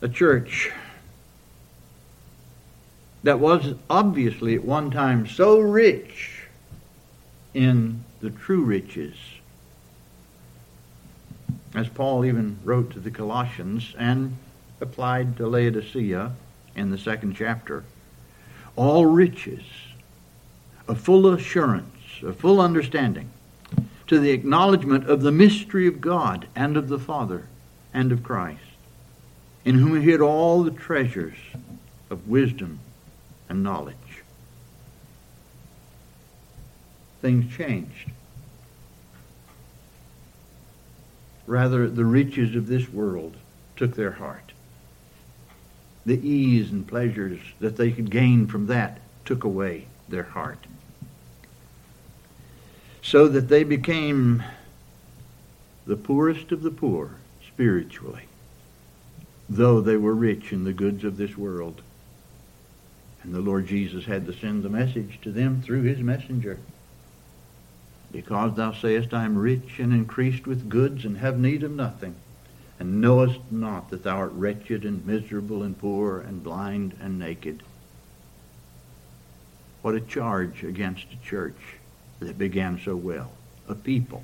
A 0.00 0.08
church 0.08 0.70
that 3.22 3.38
was 3.38 3.74
obviously 3.88 4.54
at 4.54 4.64
one 4.64 4.90
time 4.90 5.26
so 5.26 5.60
rich 5.60 6.48
in 7.54 8.02
the 8.20 8.30
true 8.30 8.64
riches 8.64 9.16
as 11.74 11.88
Paul 11.88 12.24
even 12.24 12.58
wrote 12.64 12.90
to 12.92 13.00
the 13.00 13.10
Colossians 13.10 13.94
and 13.98 14.36
applied 14.80 15.36
to 15.36 15.46
Laodicea 15.46 16.32
in 16.76 16.90
the 16.90 16.98
second 16.98 17.34
chapter. 17.34 17.84
All 18.76 19.06
riches, 19.06 19.62
a 20.88 20.94
full 20.94 21.32
assurance, 21.32 22.22
a 22.24 22.32
full 22.32 22.60
understanding, 22.60 23.30
to 24.06 24.18
the 24.18 24.30
acknowledgement 24.30 25.08
of 25.08 25.22
the 25.22 25.32
mystery 25.32 25.86
of 25.86 26.00
God 26.00 26.46
and 26.54 26.76
of 26.76 26.88
the 26.88 26.98
Father 26.98 27.46
and 27.94 28.12
of 28.12 28.22
Christ, 28.22 28.60
in 29.64 29.76
whom 29.76 30.00
he 30.00 30.10
hid 30.10 30.20
all 30.20 30.62
the 30.62 30.70
treasures 30.70 31.38
of 32.10 32.28
wisdom 32.28 32.80
and 33.48 33.62
knowledge. 33.62 33.96
Things 37.20 37.54
changed. 37.54 38.10
Rather, 41.46 41.88
the 41.88 42.04
riches 42.04 42.54
of 42.54 42.66
this 42.66 42.88
world 42.88 43.36
took 43.76 43.96
their 43.96 44.12
heart. 44.12 44.52
The 46.04 46.26
ease 46.26 46.70
and 46.70 46.86
pleasures 46.86 47.40
that 47.60 47.76
they 47.76 47.90
could 47.90 48.10
gain 48.10 48.46
from 48.46 48.66
that 48.66 49.00
took 49.24 49.44
away 49.44 49.86
their 50.08 50.24
heart. 50.24 50.66
So 53.02 53.28
that 53.28 53.48
they 53.48 53.64
became 53.64 54.42
the 55.86 55.96
poorest 55.96 56.52
of 56.52 56.62
the 56.62 56.70
poor 56.70 57.16
spiritually, 57.46 58.26
though 59.48 59.80
they 59.80 59.96
were 59.96 60.14
rich 60.14 60.52
in 60.52 60.64
the 60.64 60.72
goods 60.72 61.04
of 61.04 61.16
this 61.16 61.36
world. 61.36 61.82
And 63.22 63.34
the 63.34 63.40
Lord 63.40 63.66
Jesus 63.66 64.04
had 64.04 64.26
to 64.26 64.32
send 64.32 64.62
the 64.62 64.68
message 64.68 65.18
to 65.22 65.30
them 65.30 65.62
through 65.62 65.82
his 65.82 65.98
messenger. 65.98 66.58
Because 68.12 68.54
thou 68.54 68.72
sayest, 68.72 69.14
I 69.14 69.24
am 69.24 69.38
rich 69.38 69.78
and 69.78 69.92
increased 69.92 70.46
with 70.46 70.68
goods 70.68 71.06
and 71.06 71.16
have 71.16 71.38
need 71.38 71.62
of 71.62 71.72
nothing, 71.72 72.14
and 72.78 73.00
knowest 73.00 73.40
not 73.50 73.88
that 73.90 74.04
thou 74.04 74.18
art 74.18 74.32
wretched 74.32 74.84
and 74.84 75.04
miserable 75.06 75.62
and 75.62 75.76
poor 75.76 76.20
and 76.20 76.44
blind 76.44 76.94
and 77.00 77.18
naked. 77.18 77.62
What 79.80 79.94
a 79.94 80.00
charge 80.00 80.62
against 80.62 81.06
a 81.12 81.26
church 81.26 81.56
that 82.20 82.38
began 82.38 82.78
so 82.78 82.94
well. 82.94 83.32
A 83.68 83.74
people. 83.74 84.22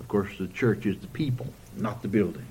Of 0.00 0.08
course, 0.08 0.36
the 0.38 0.48
church 0.48 0.84
is 0.84 0.98
the 0.98 1.06
people, 1.06 1.52
not 1.76 2.02
the 2.02 2.08
building. 2.08 2.46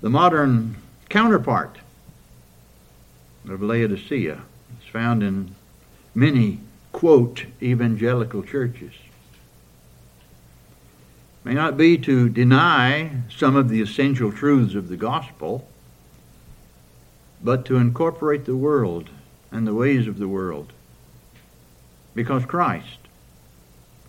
The 0.00 0.10
modern 0.10 0.76
counterpart 1.08 1.78
of 3.48 3.62
Laodicea 3.62 4.40
is 4.80 4.88
found 4.90 5.22
in 5.22 5.54
many 6.14 6.60
quote 6.92 7.46
evangelical 7.62 8.42
churches. 8.42 8.92
may 11.44 11.54
not 11.54 11.76
be 11.76 11.96
to 11.96 12.28
deny 12.28 13.10
some 13.34 13.56
of 13.56 13.68
the 13.68 13.80
essential 13.80 14.30
truths 14.30 14.74
of 14.74 14.88
the 14.88 14.96
gospel, 14.96 15.66
but 17.42 17.64
to 17.64 17.76
incorporate 17.76 18.44
the 18.44 18.56
world 18.56 19.08
and 19.50 19.66
the 19.66 19.74
ways 19.74 20.06
of 20.06 20.18
the 20.18 20.28
world. 20.28 20.72
Because 22.14 22.44
Christ 22.44 22.98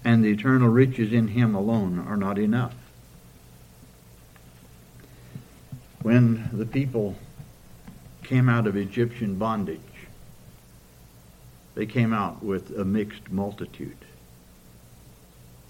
and 0.03 0.23
the 0.23 0.31
eternal 0.31 0.69
riches 0.69 1.13
in 1.13 1.29
Him 1.29 1.55
alone 1.55 1.99
are 1.99 2.17
not 2.17 2.37
enough. 2.37 2.75
When 6.01 6.49
the 6.51 6.65
people 6.65 7.15
came 8.23 8.49
out 8.49 8.67
of 8.67 8.75
Egyptian 8.75 9.35
bondage, 9.35 9.79
they 11.75 11.85
came 11.85 12.13
out 12.13 12.43
with 12.43 12.77
a 12.77 12.85
mixed 12.85 13.31
multitude. 13.31 13.97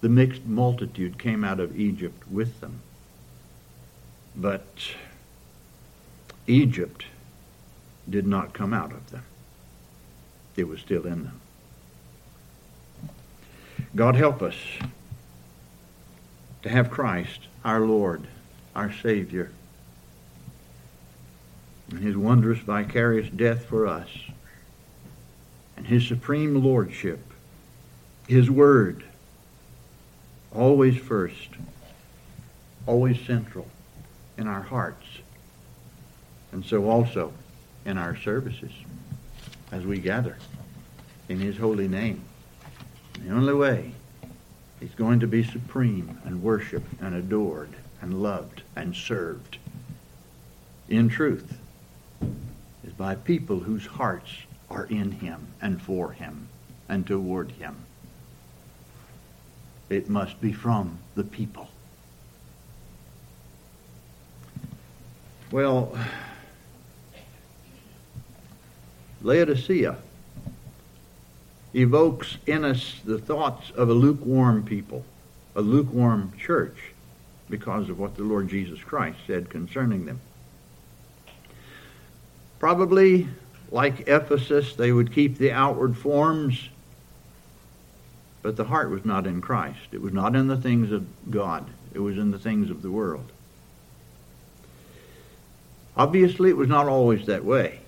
The 0.02 0.10
mixed 0.10 0.46
multitude 0.46 1.20
came 1.20 1.44
out 1.44 1.60
of 1.60 1.80
Egypt 1.80 2.24
with 2.30 2.60
them. 2.60 2.82
But 4.36 4.66
Egypt 6.48 7.06
did 8.10 8.26
not 8.26 8.54
come 8.54 8.74
out 8.74 8.92
of 8.92 9.12
them. 9.12 9.24
It 10.56 10.68
was 10.68 10.80
still 10.80 11.06
in 11.06 11.24
them. 11.24 11.42
God 13.96 14.16
help 14.16 14.42
us 14.42 14.56
to 16.64 16.70
have 16.70 16.90
Christ, 16.90 17.42
our 17.64 17.82
Lord, 17.82 18.28
our 18.76 18.92
Savior, 18.92 19.52
and 21.90 22.00
His 22.00 22.16
wondrous 22.16 22.60
vicarious 22.60 23.30
death 23.30 23.66
for 23.66 23.88
us, 23.88 24.10
His 25.86 26.08
supreme 26.08 26.64
Lordship, 26.64 27.20
His 28.28 28.50
Word, 28.50 29.04
always 30.54 30.98
first, 30.98 31.50
always 32.86 33.20
central 33.22 33.68
in 34.38 34.48
our 34.48 34.62
hearts, 34.62 35.06
and 36.52 36.66
so 36.66 36.90
also 36.90 37.34
in 37.86 37.98
our 37.98 38.16
services 38.16 38.72
as 39.72 39.86
we 39.86 40.00
gather 40.00 40.38
in 41.30 41.40
His 41.40 41.58
holy 41.58 41.88
name. 41.88 42.22
The 43.24 43.32
only 43.32 43.54
way 43.54 43.94
He's 44.80 44.96
going 44.96 45.20
to 45.20 45.28
be 45.28 45.44
supreme 45.44 46.20
and 46.26 46.42
worshiped 46.42 46.92
and 47.02 47.14
adored 47.14 47.70
and 48.02 48.22
loved 48.22 48.64
and 48.76 48.96
served 48.96 49.60
in 50.90 51.08
truth 51.08 51.60
is 52.84 52.92
by 52.94 53.14
people 53.14 53.60
whose 53.60 53.86
hearts 53.86 54.32
are 54.72 54.86
in 54.86 55.12
Him 55.12 55.48
and 55.62 55.82
for 55.82 56.12
Him 56.12 56.48
and 56.88 57.06
toward 57.06 57.52
Him. 57.52 57.76
It 59.90 60.10
must 60.10 60.40
be 60.40 60.54
from 60.54 60.98
the 61.16 61.24
people. 61.24 61.68
Well, 65.52 65.98
Laodicea 69.22 69.98
evokes 71.74 72.38
in 72.48 72.64
us 72.64 73.02
the 73.04 73.18
thoughts 73.18 73.70
of 73.72 73.90
a 73.90 73.94
lukewarm 73.94 74.64
people, 74.64 75.04
a 75.56 75.62
lukewarm 75.62 76.32
church, 76.40 76.94
because 77.50 77.90
of 77.90 78.00
what 78.00 78.16
the 78.16 78.24
Lord 78.24 78.48
Jesus 78.48 78.80
Christ 78.80 79.20
said 79.28 79.50
concerning 79.50 80.06
them. 80.06 80.22
Probably, 82.60 83.28
like 83.72 84.08
Ephesus, 84.08 84.76
they 84.76 84.92
would 84.92 85.14
keep 85.14 85.38
the 85.38 85.52
outward 85.52 85.98
forms, 85.98 86.70
but 88.42 88.58
the 88.58 88.66
heart 88.66 88.90
was 88.90 89.06
not 89.06 89.26
in 89.26 89.42
Christ. 89.42 89.88
It 89.92 90.02
was 90.02 90.14
not 90.14 90.36
in 90.36 90.48
the 90.48 90.58
things 90.58 90.92
of 90.92 91.32
God, 91.32 91.70
it 91.94 92.00
was 92.00 92.18
in 92.18 92.32
the 92.32 92.40
things 92.40 92.70
of 92.70 92.82
the 92.82 92.92
world. 92.92 93.32
Obviously, 95.96 96.50
it 96.50 96.58
was 96.58 96.70
not 96.70 96.88
always 96.88 97.26
that 97.26 97.46
way. 97.46 97.82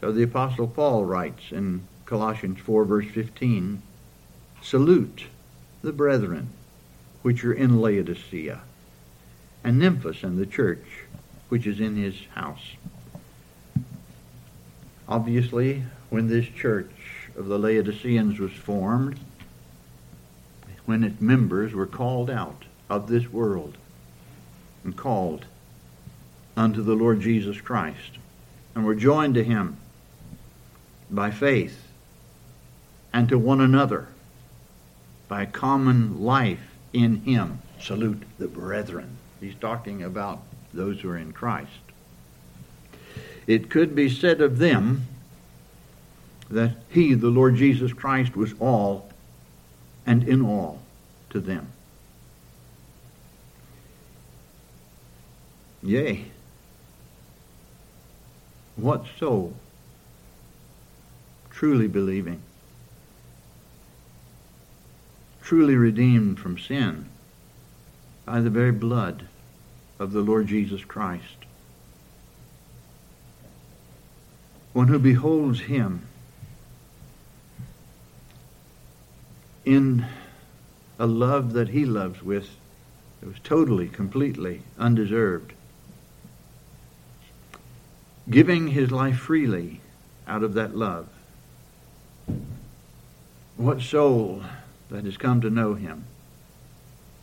So 0.00 0.12
the 0.12 0.22
Apostle 0.22 0.68
Paul 0.68 1.04
writes 1.04 1.50
in 1.50 1.82
Colossians 2.06 2.60
4, 2.60 2.84
verse 2.84 3.10
15 3.10 3.82
Salute 4.62 5.24
the 5.82 5.92
brethren 5.92 6.48
which 7.22 7.44
are 7.44 7.52
in 7.52 7.80
Laodicea, 7.80 8.60
and 9.64 9.80
Nymphas 9.80 10.22
and 10.22 10.38
the 10.38 10.46
church 10.46 11.04
which 11.48 11.66
is 11.66 11.80
in 11.80 11.96
his 11.96 12.14
house. 12.34 12.74
Obviously, 15.08 15.84
when 16.10 16.28
this 16.28 16.46
church 16.46 16.90
of 17.36 17.46
the 17.46 17.58
Laodiceans 17.58 18.38
was 18.38 18.52
formed, 18.52 19.18
when 20.84 21.02
its 21.04 21.20
members 21.20 21.74
were 21.74 21.86
called 21.86 22.30
out 22.30 22.64
of 22.90 23.08
this 23.08 23.30
world 23.32 23.76
and 24.84 24.96
called 24.96 25.44
unto 26.56 26.82
the 26.82 26.94
Lord 26.94 27.20
Jesus 27.20 27.60
Christ 27.60 28.18
and 28.74 28.84
were 28.84 28.94
joined 28.94 29.34
to 29.34 29.44
him 29.44 29.76
by 31.10 31.30
faith 31.30 31.88
and 33.12 33.28
to 33.28 33.38
one 33.38 33.60
another 33.60 34.08
by 35.28 35.46
common 35.46 36.22
life 36.22 36.74
in 36.92 37.16
him. 37.22 37.60
Salute 37.80 38.22
the 38.38 38.48
brethren. 38.48 39.16
He's 39.40 39.54
talking 39.54 40.02
about 40.02 40.42
those 40.72 41.00
who 41.00 41.10
are 41.10 41.18
in 41.18 41.32
Christ. 41.32 41.87
It 43.48 43.70
could 43.70 43.94
be 43.94 44.10
said 44.10 44.42
of 44.42 44.58
them 44.58 45.06
that 46.50 46.76
he, 46.90 47.14
the 47.14 47.28
Lord 47.28 47.56
Jesus 47.56 47.94
Christ, 47.94 48.36
was 48.36 48.52
all 48.60 49.10
and 50.06 50.22
in 50.22 50.42
all 50.42 50.82
to 51.30 51.40
them. 51.40 51.72
Yea, 55.82 56.26
what 58.76 59.06
soul 59.18 59.54
truly 61.50 61.88
believing, 61.88 62.42
truly 65.42 65.74
redeemed 65.74 66.38
from 66.38 66.58
sin 66.58 67.06
by 68.26 68.40
the 68.40 68.50
very 68.50 68.72
blood 68.72 69.26
of 69.98 70.12
the 70.12 70.20
Lord 70.20 70.46
Jesus 70.46 70.84
Christ. 70.84 71.47
One 74.78 74.86
who 74.86 75.00
beholds 75.00 75.62
him 75.62 76.02
in 79.64 80.06
a 81.00 81.06
love 81.08 81.52
that 81.54 81.70
he 81.70 81.84
loves 81.84 82.22
with 82.22 82.48
that 83.18 83.26
was 83.26 83.40
totally, 83.42 83.88
completely 83.88 84.62
undeserved. 84.78 85.54
Giving 88.30 88.68
his 88.68 88.92
life 88.92 89.16
freely 89.16 89.80
out 90.28 90.44
of 90.44 90.54
that 90.54 90.76
love. 90.76 91.08
What 93.56 93.80
soul 93.80 94.44
that 94.90 95.02
has 95.02 95.16
come 95.16 95.40
to 95.40 95.50
know 95.50 95.74
him 95.74 96.04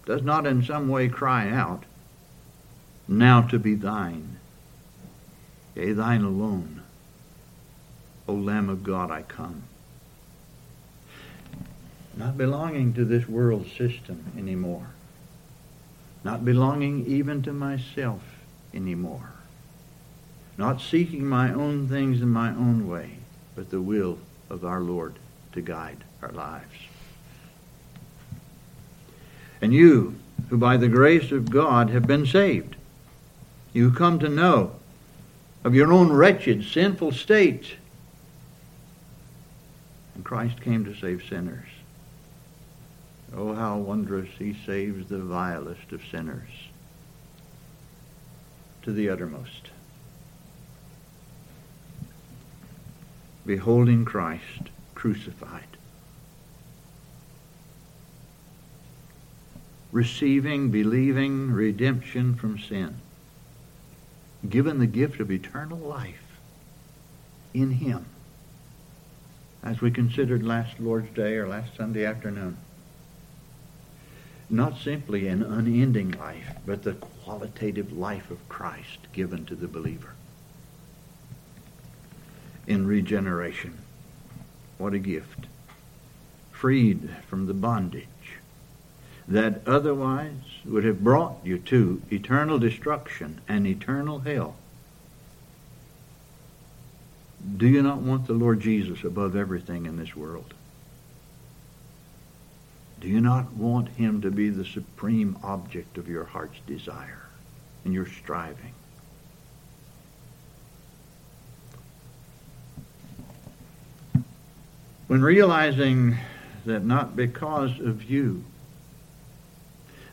does 0.06 0.24
not 0.24 0.46
in 0.46 0.62
some 0.62 0.89
way 0.89 1.08
cry 1.08 1.50
out, 1.50 1.86
Now 3.08 3.44
to 3.44 3.58
be 3.58 3.76
thine, 3.76 4.39
yea, 5.74 5.94
thine 5.94 6.22
alone, 6.22 6.82
O 8.28 8.34
Lamb 8.34 8.70
of 8.70 8.84
God, 8.84 9.12
I 9.12 9.22
come. 9.22 9.64
Not 12.18 12.38
belonging 12.38 12.94
to 12.94 13.06
this 13.06 13.28
world 13.28 13.68
system 13.78 14.32
anymore. 14.38 14.88
Not 16.24 16.46
belonging 16.46 17.06
even 17.06 17.42
to 17.44 17.54
myself 17.54 18.22
anymore. 18.74 19.32
Not 20.58 20.82
seeking 20.82 21.26
my 21.26 21.54
own 21.54 21.88
things 21.88 22.22
in 22.22 22.30
my 22.30 22.50
own 22.50 22.88
way, 22.88 23.18
but 23.56 23.70
the 23.70 23.82
will 23.82 24.18
of 24.50 24.64
our 24.64 24.80
Lord 24.80 25.16
to 25.52 25.62
guide 25.62 26.04
our 26.22 26.32
lives. 26.32 26.76
And 29.62 29.74
you, 29.74 30.16
who 30.50 30.58
by 30.58 30.78
the 30.78 30.88
grace 30.88 31.32
of 31.32 31.50
God 31.50 31.90
have 31.90 32.08
been 32.08 32.26
saved, 32.26 32.76
you 33.74 33.92
come 33.92 34.20
to 34.20 34.30
know 34.30 34.76
of 35.64 35.76
your 35.76 35.92
own 35.92 36.12
wretched, 36.12 36.64
sinful 36.64 37.12
state. 37.12 37.76
And 40.15 40.23
Christ 40.23 40.62
came 40.62 40.86
to 40.86 40.95
save 40.95 41.23
sinners. 41.30 41.67
Oh, 43.36 43.54
how 43.54 43.78
wondrous 43.78 44.30
he 44.39 44.56
saves 44.65 45.10
the 45.10 45.19
vilest 45.19 45.91
of 45.91 46.01
sinners 46.10 46.49
to 48.84 48.93
the 48.93 49.10
uttermost. 49.10 49.71
Beholding 53.45 54.06
Christ 54.06 54.69
crucified. 54.95 55.63
Receiving, 59.91 60.71
believing 60.71 61.51
redemption 61.51 62.36
from 62.36 62.58
sin. 62.58 62.95
Given 64.47 64.80
the 64.80 64.88
gift 64.88 65.19
of 65.19 65.32
eternal 65.32 65.78
life 65.78 66.39
in 67.54 67.71
Him. 67.71 68.06
As 69.65 69.82
we 69.82 69.89
considered 69.89 70.43
last 70.43 70.80
Lord's 70.80 71.13
Day 71.15 71.36
or 71.38 71.47
last 71.47 71.75
Sunday 71.75 72.06
afternoon. 72.06 72.58
not 74.47 74.78
simply 74.78 75.28
an 75.28 75.41
unending 75.41 76.12
life, 76.12 76.54
but 76.67 76.84
the 76.84 76.93
qualitative 77.23 77.91
life 77.91 78.30
of 78.30 78.47
Christ 78.47 78.99
given 79.12 79.43
to 79.47 79.56
the 79.56 79.67
believer 79.67 80.13
in 82.67 82.86
regeneration. 82.86 83.80
What 84.78 84.93
a 84.93 84.99
gift. 84.99 85.47
Freed 86.51 87.10
from 87.28 87.47
the 87.47 87.54
bondage 87.54 88.08
that 89.28 89.62
otherwise 89.65 90.62
would 90.63 90.84
have 90.84 91.04
brought 91.04 91.38
you 91.43 91.58
to 91.58 92.01
eternal 92.12 92.60
destruction 92.60 93.41
and 93.47 93.65
eternal 93.65 94.19
hell. 94.19 94.56
Do 97.58 97.68
you 97.68 97.84
not 97.84 98.00
want 98.00 98.28
the 98.28 98.34
Lord 98.34 98.60
Jesus 98.60 99.04
above 99.04 99.36
everything 99.36 99.86
in 99.86 99.98
this 99.98 100.16
world? 100.16 100.54
Do 103.00 103.08
you 103.08 103.22
not 103.22 103.54
want 103.54 103.90
him 103.90 104.22
to 104.22 104.32
be 104.32 104.50
the 104.50 104.66
supreme 104.66 105.38
object 105.44 105.98
of 105.98 106.10
your 106.10 106.24
heart's 106.24 106.60
desire 106.66 107.22
and 107.84 107.94
your 107.94 108.08
striving? 108.08 108.74
When 115.08 115.22
realizing 115.22 116.18
that 116.66 116.84
not 116.84 117.16
because 117.16 117.80
of 117.80 118.04
you, 118.04 118.44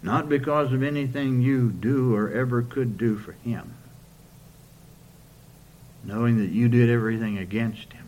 not 0.02 0.28
because 0.28 0.72
of 0.72 0.82
anything 0.82 1.40
you 1.40 1.70
do 1.70 2.14
or 2.14 2.30
ever 2.30 2.62
could 2.62 2.98
do 2.98 3.16
for 3.16 3.32
him, 3.32 3.74
knowing 6.12 6.36
that 6.36 6.50
you 6.50 6.68
did 6.68 6.90
everything 6.90 7.38
against 7.38 7.90
him. 7.94 8.06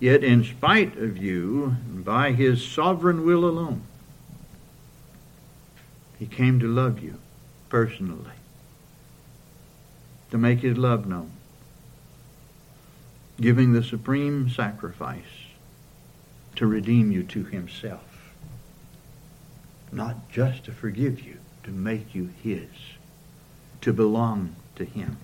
Yet, 0.00 0.24
in 0.24 0.42
spite 0.42 0.96
of 0.98 1.16
you, 1.16 1.76
by 1.88 2.32
his 2.32 2.66
sovereign 2.66 3.24
will 3.24 3.44
alone, 3.44 3.82
he 6.18 6.26
came 6.26 6.58
to 6.58 6.66
love 6.66 6.98
you 6.98 7.18
personally, 7.68 8.32
to 10.32 10.38
make 10.38 10.58
his 10.58 10.76
love 10.76 11.06
known, 11.06 11.30
giving 13.40 13.72
the 13.72 13.84
supreme 13.84 14.50
sacrifice 14.50 15.46
to 16.56 16.66
redeem 16.66 17.12
you 17.12 17.22
to 17.22 17.44
himself. 17.44 18.32
Not 19.92 20.28
just 20.30 20.64
to 20.64 20.72
forgive 20.72 21.20
you, 21.20 21.36
to 21.62 21.70
make 21.70 22.12
you 22.12 22.30
his, 22.42 22.68
to 23.82 23.92
belong 23.92 24.56
to 24.74 24.84
him. 24.84 25.16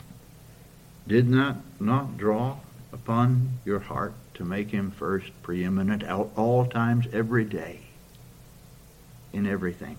Did 1.07 1.29
not 1.29 1.59
not 1.81 2.16
draw 2.16 2.57
upon 2.92 3.59
your 3.64 3.79
heart 3.79 4.14
to 4.35 4.45
make 4.45 4.71
him 4.71 4.90
first 4.90 5.31
preeminent 5.42 6.03
at 6.03 6.11
all 6.37 6.66
times, 6.66 7.07
every 7.12 7.45
day, 7.45 7.81
in 9.33 9.47
everything. 9.47 9.97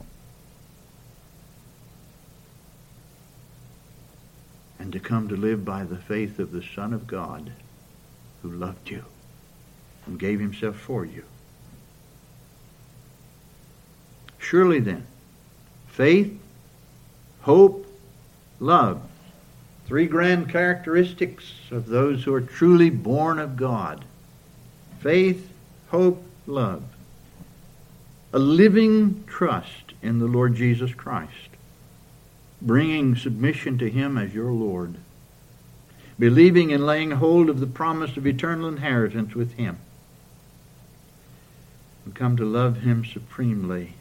And 4.79 4.91
to 4.91 4.99
come 4.99 5.27
to 5.29 5.35
live 5.35 5.63
by 5.63 5.85
the 5.85 5.97
faith 5.97 6.39
of 6.39 6.51
the 6.51 6.63
Son 6.63 6.93
of 6.93 7.07
God 7.07 7.51
who 8.41 8.51
loved 8.51 8.89
you 8.89 9.05
and 10.05 10.19
gave 10.19 10.39
himself 10.39 10.75
for 10.75 11.05
you. 11.05 11.23
Surely 14.37 14.79
then, 14.79 15.05
faith, 15.87 16.39
hope, 17.41 17.87
love, 18.59 19.01
three 19.87 20.05
grand 20.05 20.49
characteristics 20.49 21.53
of 21.71 21.87
those 21.87 22.25
who 22.25 22.33
are 22.33 22.41
truly 22.41 22.89
born 22.89 23.39
of 23.39 23.55
God 23.55 24.03
faith, 24.99 25.49
hope, 25.89 26.21
love. 26.45 26.83
A 28.33 28.39
living 28.39 29.23
trust 29.27 29.93
in 30.01 30.19
the 30.19 30.25
Lord 30.25 30.55
Jesus 30.55 30.93
Christ, 30.93 31.31
bringing 32.61 33.15
submission 33.15 33.77
to 33.77 33.89
Him 33.89 34.17
as 34.17 34.33
your 34.33 34.51
Lord, 34.51 34.95
believing 36.19 36.73
and 36.73 36.85
laying 36.85 37.11
hold 37.11 37.49
of 37.49 37.59
the 37.59 37.67
promise 37.67 38.17
of 38.17 38.27
eternal 38.27 38.67
inheritance 38.67 39.35
with 39.35 39.53
Him, 39.53 39.77
and 42.03 42.13
come 42.13 42.35
to 42.35 42.45
love 42.45 42.81
Him 42.81 43.05
supremely, 43.05 43.93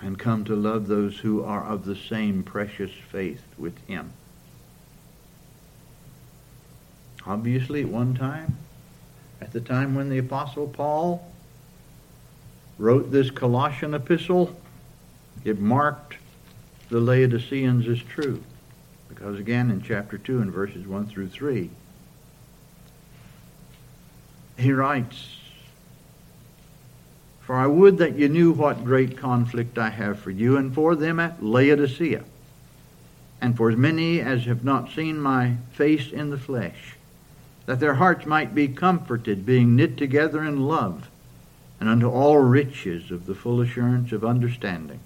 and 0.00 0.18
come 0.18 0.44
to 0.44 0.54
love 0.54 0.86
those 0.86 1.18
who 1.18 1.42
are 1.42 1.64
of 1.64 1.84
the 1.84 1.96
same 1.96 2.42
precious 2.42 2.90
faith 3.10 3.42
with 3.56 3.76
Him. 3.86 4.12
Obviously, 7.26 7.82
at 7.82 7.88
one 7.88 8.14
time, 8.14 8.56
at 9.40 9.52
the 9.52 9.60
time 9.60 9.94
when 9.94 10.08
the 10.08 10.18
Apostle 10.18 10.68
Paul 10.68 11.30
wrote 12.78 13.10
this 13.10 13.30
Colossian 13.30 13.94
epistle, 13.94 14.56
it 15.44 15.60
marked 15.60 16.16
the 16.88 17.00
Laodiceans 17.00 17.86
as 17.86 17.98
true. 17.98 18.42
Because 19.08 19.38
again, 19.38 19.70
in 19.70 19.82
chapter 19.82 20.16
2 20.16 20.40
and 20.40 20.52
verses 20.52 20.86
1 20.86 21.06
through 21.06 21.28
3, 21.28 21.70
he 24.58 24.72
writes, 24.72 25.37
For 27.48 27.56
I 27.56 27.66
would 27.66 27.96
that 27.96 28.18
you 28.18 28.28
knew 28.28 28.52
what 28.52 28.84
great 28.84 29.16
conflict 29.16 29.78
I 29.78 29.88
have 29.88 30.18
for 30.18 30.30
you 30.30 30.58
and 30.58 30.74
for 30.74 30.94
them 30.94 31.18
at 31.18 31.42
Laodicea, 31.42 32.22
and 33.40 33.56
for 33.56 33.70
as 33.70 33.76
many 33.78 34.20
as 34.20 34.44
have 34.44 34.64
not 34.64 34.90
seen 34.90 35.18
my 35.18 35.56
face 35.72 36.12
in 36.12 36.28
the 36.28 36.36
flesh 36.36 36.96
that 37.64 37.80
their 37.80 37.94
hearts 37.94 38.26
might 38.26 38.54
be 38.54 38.68
comforted, 38.68 39.46
being 39.46 39.74
knit 39.74 39.96
together 39.96 40.44
in 40.44 40.68
love, 40.68 41.08
and 41.80 41.88
unto 41.88 42.10
all 42.10 42.36
riches 42.36 43.10
of 43.10 43.24
the 43.24 43.34
full 43.34 43.62
assurance 43.62 44.12
of 44.12 44.26
understanding, 44.26 45.00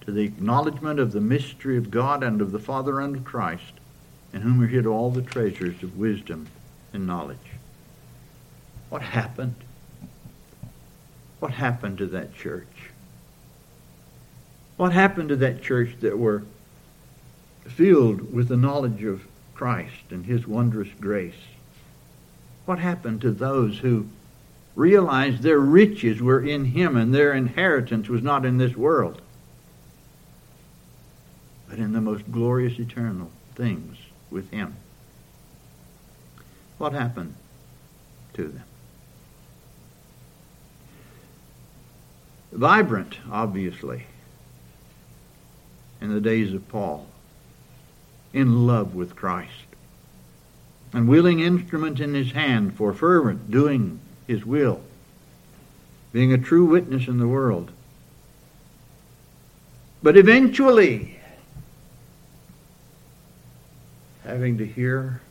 to 0.00 0.10
the 0.10 0.24
acknowledgement 0.24 0.98
of 0.98 1.12
the 1.12 1.20
mystery 1.20 1.76
of 1.76 1.92
God 1.92 2.24
and 2.24 2.40
of 2.40 2.50
the 2.50 2.58
Father 2.58 2.98
and 2.98 3.18
of 3.18 3.24
Christ, 3.24 3.74
in 4.32 4.42
whom 4.42 4.60
are 4.60 4.66
hid 4.66 4.84
all 4.84 5.12
the 5.12 5.22
treasures 5.22 5.80
of 5.84 5.96
wisdom 5.96 6.48
and 6.92 7.06
knowledge. 7.06 7.38
What 8.88 9.02
happened? 9.02 9.54
What 11.42 11.54
happened 11.54 11.98
to 11.98 12.06
that 12.06 12.36
church? 12.36 12.90
What 14.76 14.92
happened 14.92 15.28
to 15.30 15.36
that 15.36 15.60
church 15.60 15.96
that 15.98 16.16
were 16.16 16.44
filled 17.64 18.32
with 18.32 18.46
the 18.46 18.56
knowledge 18.56 19.02
of 19.02 19.26
Christ 19.52 20.04
and 20.10 20.24
His 20.24 20.46
wondrous 20.46 20.90
grace? 21.00 21.48
What 22.64 22.78
happened 22.78 23.22
to 23.22 23.32
those 23.32 23.80
who 23.80 24.06
realized 24.76 25.42
their 25.42 25.58
riches 25.58 26.22
were 26.22 26.40
in 26.40 26.66
Him 26.66 26.96
and 26.96 27.12
their 27.12 27.32
inheritance 27.32 28.08
was 28.08 28.22
not 28.22 28.46
in 28.46 28.58
this 28.58 28.76
world, 28.76 29.20
but 31.68 31.80
in 31.80 31.92
the 31.92 32.00
most 32.00 32.30
glorious 32.30 32.78
eternal 32.78 33.32
things 33.56 33.96
with 34.30 34.48
Him? 34.52 34.76
What 36.78 36.92
happened 36.92 37.34
to 38.34 38.44
them? 38.46 38.62
Vibrant, 42.52 43.18
obviously, 43.30 44.04
in 46.02 46.12
the 46.12 46.20
days 46.20 46.52
of 46.52 46.68
Paul, 46.68 47.06
in 48.34 48.66
love 48.66 48.94
with 48.94 49.16
Christ 49.16 49.64
and 50.92 51.08
willing 51.08 51.40
instrument 51.40 51.98
in 51.98 52.12
his 52.12 52.32
hand 52.32 52.74
for 52.74 52.92
fervent 52.92 53.50
doing 53.50 54.00
his 54.26 54.44
will, 54.44 54.82
being 56.12 56.32
a 56.32 56.38
true 56.38 56.66
witness 56.66 57.08
in 57.08 57.18
the 57.18 57.26
world. 57.26 57.70
But 60.02 60.18
eventually, 60.18 61.18
having 64.24 64.58
to 64.58 64.66
hear 64.66 65.22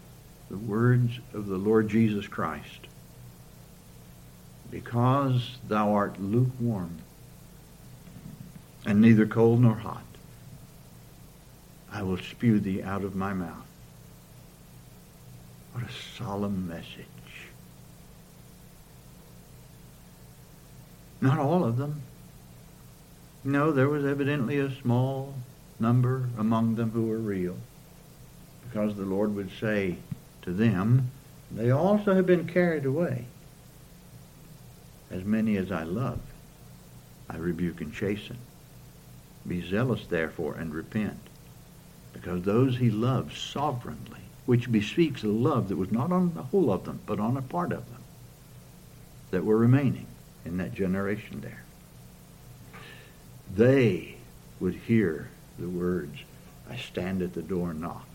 the 0.49 0.57
words 0.57 1.19
of 1.34 1.45
the 1.45 1.57
Lord 1.57 1.88
Jesus 1.88 2.27
Christ, 2.27 2.88
because 4.71 5.57
thou 5.67 5.93
art 5.93 6.19
lukewarm 6.19 6.97
and 8.86 9.02
neither 9.02 9.26
cold 9.26 9.62
nor 9.62 9.76
hot, 9.76 10.04
I 11.91 12.04
will 12.04 12.17
spew 12.17 12.60
thee 12.60 12.82
out 12.82 13.04
of 13.04 13.15
my 13.15 13.34
mouth. 13.34 13.65
What 15.74 15.84
a 15.84 15.91
solemn 16.17 16.67
message. 16.67 17.06
Not 21.22 21.38
all 21.38 21.63
of 21.63 21.78
them. 21.78 22.02
No, 23.44 23.72
there 23.72 23.89
was 23.89 24.06
evidently 24.06 24.60
a 24.60 24.72
small 24.82 25.34
number 25.80 26.30
among 26.38 26.76
them 26.76 26.91
who 26.91 27.08
were 27.08 27.17
real. 27.17 27.58
Because 28.67 28.96
the 28.96 29.06
Lord 29.06 29.36
would 29.36 29.52
say 29.60 29.98
to 30.44 30.52
them, 30.52 31.12
They 31.52 31.72
also 31.72 32.13
have 32.13 32.26
been 32.26 32.48
carried 32.48 32.86
away. 32.86 33.26
As 35.10 35.24
many 35.26 35.58
as 35.58 35.72
I 35.72 35.84
love, 35.84 36.20
I 37.30 37.38
rebuke 37.38 37.82
and 37.82 37.94
chasten. 37.94 38.38
Be 39.47 39.67
zealous, 39.67 40.06
therefore, 40.08 40.56
and 40.56 40.73
repent. 40.73 41.19
Because 42.13 42.43
those 42.43 42.77
he 42.77 42.89
loves 42.89 43.38
sovereignly 43.38 44.21
which 44.45 44.71
bespeaks 44.71 45.23
a 45.23 45.27
love 45.27 45.69
that 45.69 45.77
was 45.77 45.91
not 45.91 46.12
on 46.12 46.34
the 46.34 46.43
whole 46.43 46.71
of 46.71 46.86
them, 46.86 46.99
but 47.06 47.19
on 47.19 47.38
a 47.38 47.41
part 47.41 47.71
of 47.71 47.89
them 47.89 48.01
that 49.30 49.45
were 49.45 49.58
remaining 49.58 50.08
in 50.45 50.58
that 50.58 50.73
generation 50.73 51.41
there. 51.41 51.63
they 53.56 54.15
would 54.60 54.75
hear 54.75 55.30
the 55.58 55.69
words, 55.69 56.19
I 56.69 56.75
stand 56.75 57.21
at 57.21 57.34
the 57.34 57.41
door 57.41 57.71
and 57.71 57.82
knock. 57.82 58.08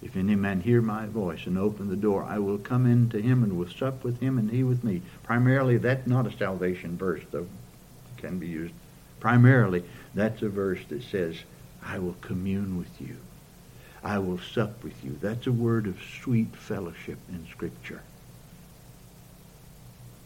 If 0.00 0.16
any 0.16 0.36
man 0.36 0.60
hear 0.60 0.80
my 0.80 1.06
voice 1.06 1.46
and 1.46 1.58
open 1.58 1.88
the 1.88 1.96
door, 1.96 2.22
I 2.22 2.38
will 2.38 2.58
come 2.58 2.86
in 2.86 3.10
to 3.10 3.20
him 3.20 3.42
and 3.42 3.58
will 3.58 3.68
sup 3.68 4.04
with 4.04 4.20
him 4.20 4.38
and 4.38 4.50
he 4.50 4.62
with 4.62 4.84
me. 4.84 5.02
Primarily, 5.24 5.76
that's 5.76 6.06
not 6.06 6.26
a 6.26 6.36
salvation 6.36 6.96
verse, 6.96 7.22
though 7.30 7.40
it 7.40 8.18
can 8.22 8.38
be 8.38 8.46
used. 8.46 8.74
Primarily, 9.20 9.82
that's 10.14 10.42
a 10.42 10.48
verse 10.48 10.80
that 10.88 11.02
says, 11.02 11.36
I 11.84 11.98
will 11.98 12.16
commune 12.20 12.78
with 12.78 13.00
you. 13.00 13.16
I 14.02 14.18
will 14.18 14.38
sup 14.38 14.82
with 14.82 15.04
you. 15.04 15.18
That's 15.20 15.46
a 15.46 15.52
word 15.52 15.86
of 15.86 15.98
sweet 16.22 16.54
fellowship 16.56 17.18
in 17.28 17.46
Scripture. 17.50 18.02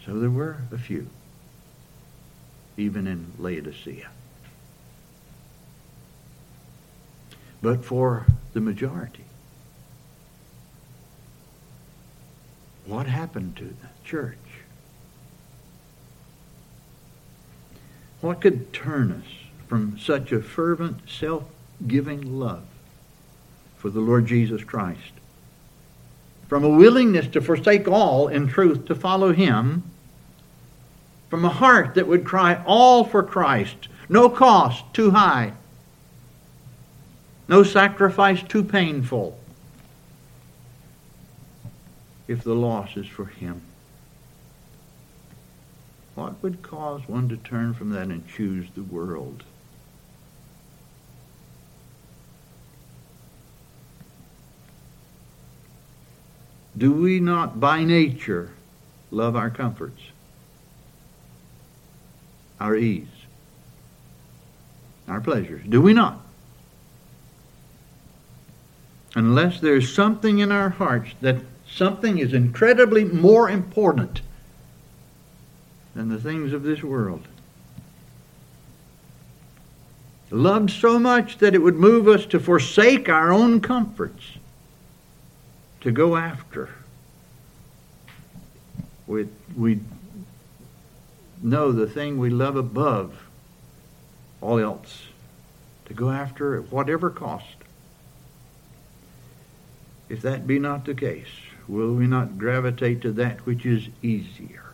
So 0.05 0.19
there 0.19 0.31
were 0.31 0.59
a 0.73 0.79
few, 0.79 1.09
even 2.77 3.07
in 3.07 3.33
Laodicea. 3.39 4.09
But 7.63 7.85
for 7.85 8.27
the 8.53 8.61
majority, 8.61 9.25
what 12.85 13.07
happened 13.07 13.57
to 13.57 13.65
the 13.65 13.89
church? 14.05 14.37
What 18.21 18.41
could 18.41 18.73
turn 18.73 19.13
us 19.13 19.42
from 19.73 19.99
such 19.99 20.33
a 20.33 20.43
fervent, 20.43 20.99
self-giving 21.09 22.39
love 22.39 22.63
for 23.79 23.89
the 23.89 24.01
Lord 24.01 24.27
Jesus 24.27 24.63
Christ? 24.63 25.13
From 26.47 26.63
a 26.63 26.69
willingness 26.69 27.27
to 27.29 27.41
forsake 27.41 27.89
all 27.89 28.29
in 28.29 28.49
truth 28.49 28.85
to 28.85 28.95
follow 28.95 29.33
him 29.33 29.83
from 31.31 31.47
a 31.47 31.49
heart 31.49 31.95
that 31.95 32.07
would 32.07 32.23
cry 32.23 32.63
all 32.67 33.03
for 33.03 33.23
Christ, 33.23 33.89
no 34.11 34.29
cost 34.29 34.85
too 34.93 35.13
high, 35.13 35.55
no 37.49 37.63
sacrifice 37.63 38.43
too 38.43 38.65
painful, 38.65 39.41
if 42.29 42.45
the 42.45 42.55
loss 42.55 42.95
is 42.99 43.07
for 43.07 43.25
Him. 43.25 43.63
What 46.15 46.43
would 46.43 46.61
cause 46.61 47.09
one 47.09 47.31
to 47.31 47.39
turn 47.39 47.73
from 47.73 47.89
that 47.93 48.09
and 48.09 48.29
choose 48.29 48.67
the 48.75 48.83
world? 48.83 49.45
Do 56.77 56.93
we 56.93 57.21
not 57.21 57.61
by 57.61 57.85
nature 57.85 58.51
love 59.11 59.37
our 59.37 59.51
comforts? 59.51 60.01
our 62.63 62.77
ease, 62.77 63.09
our 65.09 65.21
pleasures. 65.21 65.63
Do 65.69 65.83
we 65.83 65.93
not? 65.93 66.21
Unless 69.17 69.61
there's 69.61 69.93
something 69.93 70.39
in 70.39 70.53
our 70.53 70.69
hearts 70.69 71.11
that 71.21 71.39
something 71.69 72.19
is 72.19 72.33
incredibly 72.33 73.05
more 73.05 73.51
important 73.51 74.23
than 75.97 76.09
the 76.09 76.21
things 76.21 76.53
of 76.53 76.63
this 76.63 76.85
world. 76.85 77.27
Loved 80.31 80.71
so 80.71 81.01
much 81.01 81.39
that 81.39 81.55
it 81.55 81.59
would 81.59 81.75
move 81.75 82.07
us 82.07 82.25
to 82.27 82.39
forsake 82.39 83.09
our 83.09 83.33
own 83.33 83.61
comforts, 83.61 84.39
to 85.83 85.93
go 85.93 86.17
after. 86.17 86.71
We, 89.07 89.29
we 89.57 89.81
know 91.43 91.73
the 91.73 91.87
thing 91.87 92.19
we 92.19 92.31
love 92.31 92.57
above 92.57 93.27
all 94.41 94.59
else, 94.59 95.05
to 95.87 95.95
go 95.95 96.11
after 96.11 96.57
at 96.57 96.73
whatever 96.73 97.11
cost. 97.11 97.57
If 100.09 100.21
that 100.23 100.47
be 100.47 100.59
not 100.59 100.85
the 100.85 100.95
case, 100.95 101.29
will 101.69 101.95
we 101.95 102.07
not 102.07 102.39
gravitate 102.39 103.01
to 103.03 103.13
that 103.13 103.47
which 103.47 103.65
is 103.65 103.89
easier, 104.03 104.73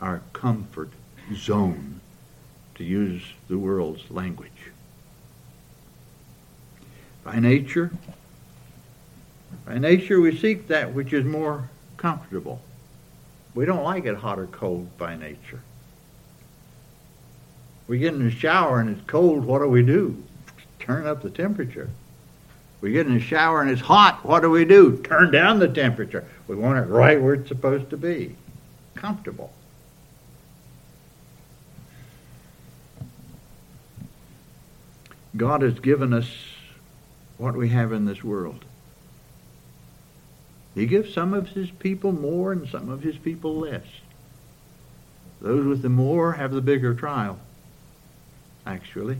our 0.00 0.20
comfort 0.32 0.90
zone, 1.34 2.00
to 2.74 2.84
use 2.84 3.22
the 3.48 3.58
world's 3.58 4.10
language? 4.10 4.72
By 7.22 7.38
nature, 7.38 7.92
by 9.66 9.78
nature 9.78 10.20
we 10.20 10.36
seek 10.36 10.68
that 10.68 10.94
which 10.94 11.12
is 11.12 11.24
more 11.24 11.68
comfortable. 11.96 12.62
We 13.54 13.64
don't 13.64 13.82
like 13.82 14.04
it 14.04 14.16
hot 14.16 14.38
or 14.38 14.46
cold 14.46 14.96
by 14.96 15.16
nature. 15.16 15.60
We 17.88 17.98
get 17.98 18.14
in 18.14 18.24
the 18.24 18.30
shower 18.30 18.80
and 18.80 18.88
it's 18.90 19.06
cold, 19.06 19.44
what 19.44 19.58
do 19.58 19.68
we 19.68 19.82
do? 19.82 20.22
Turn 20.78 21.06
up 21.06 21.22
the 21.22 21.30
temperature. 21.30 21.90
We 22.80 22.92
get 22.92 23.06
in 23.06 23.14
the 23.14 23.20
shower 23.20 23.60
and 23.60 23.70
it's 23.70 23.80
hot, 23.80 24.24
what 24.24 24.40
do 24.40 24.50
we 24.50 24.64
do? 24.64 24.98
Turn 24.98 25.30
down 25.32 25.58
the 25.58 25.68
temperature. 25.68 26.24
We 26.46 26.54
want 26.54 26.78
it 26.78 26.88
right 26.88 27.20
where 27.20 27.34
it's 27.34 27.48
supposed 27.48 27.90
to 27.90 27.96
be. 27.96 28.36
Comfortable. 28.94 29.52
God 35.36 35.62
has 35.62 35.78
given 35.80 36.12
us 36.12 36.30
what 37.36 37.54
we 37.54 37.70
have 37.70 37.92
in 37.92 38.04
this 38.04 38.22
world. 38.22 38.64
He 40.76 40.84
gives 40.86 41.12
some 41.12 41.32
of 41.32 41.48
his 41.48 41.70
people 41.70 42.12
more 42.12 42.52
and 42.52 42.68
some 42.68 42.90
of 42.90 43.02
his 43.02 43.16
people 43.16 43.56
less. 43.56 43.86
Those 45.40 45.64
with 45.64 45.80
the 45.80 45.88
more 45.88 46.34
have 46.34 46.52
the 46.52 46.60
bigger 46.60 46.94
trial, 46.94 47.40
actually. 48.66 49.16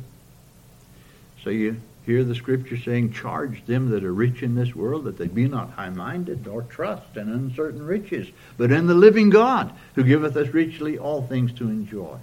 So 1.43 1.49
you 1.49 1.81
hear 2.05 2.25
the 2.25 2.35
scripture 2.35 2.77
saying, 2.77 3.15
Charge 3.15 3.65
them 3.65 3.89
that 3.91 4.05
are 4.05 4.13
rich 4.13 4.43
in 4.43 4.55
this 4.55 4.77
world 4.77 5.05
that 5.05 5.17
they 5.17 5.29
be 5.29 5.49
not 5.49 5.71
high 5.71 5.89
minded, 5.89 6.45
nor 6.45 6.61
trust 6.61 7.17
in 7.17 7.31
uncertain 7.31 7.87
riches, 7.87 8.29
but 8.59 8.71
in 8.71 8.87
the 8.87 8.95
living 8.95 9.31
God, 9.31 9.73
who 9.95 10.05
giveth 10.05 10.37
us 10.37 10.49
richly 10.49 10.99
all 10.99 11.23
things 11.23 11.55
to 11.55 11.71
enjoy. 11.71 12.19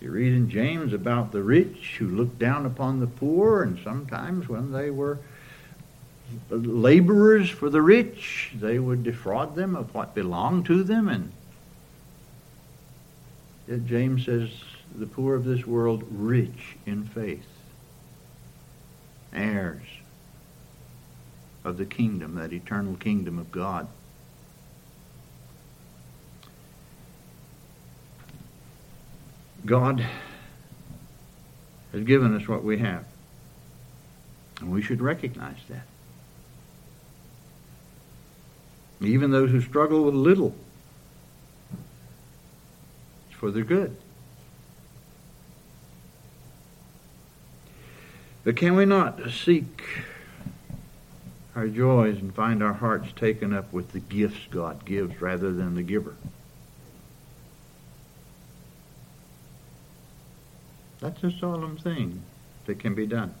You 0.00 0.12
read 0.12 0.32
in 0.32 0.50
James 0.50 0.92
about 0.92 1.32
the 1.32 1.42
rich 1.42 1.96
who 1.98 2.06
looked 2.06 2.38
down 2.38 2.64
upon 2.64 3.00
the 3.00 3.08
poor, 3.08 3.64
and 3.64 3.76
sometimes 3.82 4.48
when 4.48 4.70
they 4.70 4.92
were 4.92 5.18
laborers 6.50 7.50
for 7.50 7.70
the 7.70 7.82
rich. 7.82 8.52
They 8.54 8.78
would 8.78 9.02
defraud 9.02 9.54
them 9.54 9.76
of 9.76 9.94
what 9.94 10.14
belonged 10.14 10.66
to 10.66 10.82
them. 10.82 11.08
And 11.08 11.32
yet 13.66 13.86
James 13.86 14.24
says, 14.26 14.50
the 14.94 15.06
poor 15.06 15.34
of 15.34 15.44
this 15.44 15.66
world 15.66 16.04
rich 16.10 16.76
in 16.86 17.04
faith, 17.04 17.46
heirs 19.32 19.82
of 21.64 21.76
the 21.76 21.84
kingdom, 21.84 22.34
that 22.36 22.52
eternal 22.52 22.94
kingdom 22.96 23.38
of 23.38 23.50
God. 23.52 23.86
God 29.66 30.04
has 31.92 32.04
given 32.04 32.34
us 32.34 32.48
what 32.48 32.64
we 32.64 32.78
have. 32.78 33.04
And 34.60 34.70
we 34.72 34.82
should 34.82 35.00
recognize 35.00 35.58
that 35.68 35.86
even 39.00 39.30
those 39.30 39.50
who 39.50 39.60
struggle 39.60 40.04
with 40.04 40.14
little. 40.14 40.54
It's 43.28 43.38
for 43.38 43.50
their 43.50 43.64
good. 43.64 43.96
But 48.44 48.56
can 48.56 48.76
we 48.76 48.86
not 48.86 49.30
seek 49.30 49.82
our 51.54 51.68
joys 51.68 52.18
and 52.18 52.34
find 52.34 52.62
our 52.62 52.72
hearts 52.72 53.12
taken 53.14 53.52
up 53.52 53.72
with 53.72 53.92
the 53.92 54.00
gifts 54.00 54.46
God 54.50 54.84
gives 54.84 55.20
rather 55.20 55.52
than 55.52 55.74
the 55.74 55.82
giver? 55.82 56.14
That's 61.00 61.22
a 61.22 61.30
solemn 61.30 61.76
thing 61.76 62.22
that 62.66 62.78
can 62.78 62.94
be 62.94 63.06
done. 63.06 63.34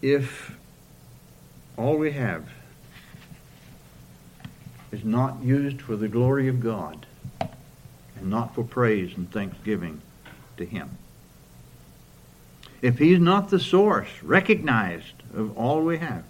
If 0.00 0.56
all 1.76 1.96
we 1.96 2.12
have 2.12 2.48
is 4.92 5.04
not 5.04 5.42
used 5.42 5.80
for 5.82 5.96
the 5.96 6.08
glory 6.08 6.48
of 6.48 6.60
God 6.60 7.06
and 7.40 8.30
not 8.30 8.54
for 8.54 8.64
praise 8.64 9.16
and 9.16 9.30
thanksgiving 9.30 10.00
to 10.56 10.64
Him. 10.64 10.90
If 12.80 12.98
He's 12.98 13.18
not 13.18 13.50
the 13.50 13.60
source 13.60 14.08
recognized 14.22 15.22
of 15.34 15.56
all 15.56 15.82
we 15.82 15.98
have, 15.98 16.24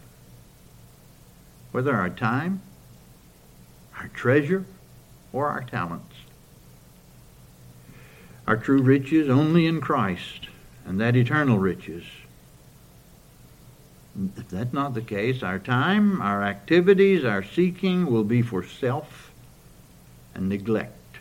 whether 1.73 1.94
our 1.94 2.11
time, 2.11 2.62
our 3.99 4.09
treasure, 4.09 4.64
or 5.33 5.49
our 5.49 5.62
talents, 5.62 6.14
our 8.47 8.57
true 8.57 8.81
riches 8.81 9.29
only 9.29 9.66
in 9.66 9.81
Christ, 9.81 10.49
and 10.87 10.99
that 11.01 11.14
eternal 11.14 11.59
riches 11.59 12.05
if 14.37 14.48
that's 14.48 14.72
not 14.72 14.94
the 14.94 15.02
case, 15.02 15.42
our 15.42 15.59
time, 15.59 16.20
our 16.20 16.42
activities, 16.42 17.24
our 17.24 17.42
seeking 17.42 18.07
will 18.07 18.24
be 18.24 18.42
for 18.42 18.64
self 18.64 19.31
and 20.35 20.48
neglect 20.48 21.18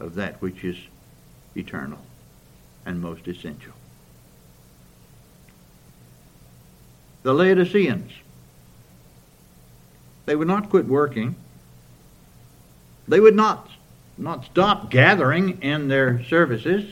of 0.00 0.14
that 0.16 0.40
which 0.42 0.64
is 0.64 0.76
eternal 1.56 2.00
and 2.84 3.00
most 3.00 3.28
essential. 3.28 3.72
The 7.22 7.32
Laodiceans, 7.32 8.12
they 10.26 10.34
would 10.34 10.48
not 10.48 10.70
quit 10.70 10.86
working. 10.86 11.36
They 13.06 13.20
would 13.20 13.34
not, 13.34 13.68
not 14.16 14.44
stop 14.44 14.90
gathering 14.90 15.62
in 15.62 15.88
their 15.88 16.22
services. 16.24 16.90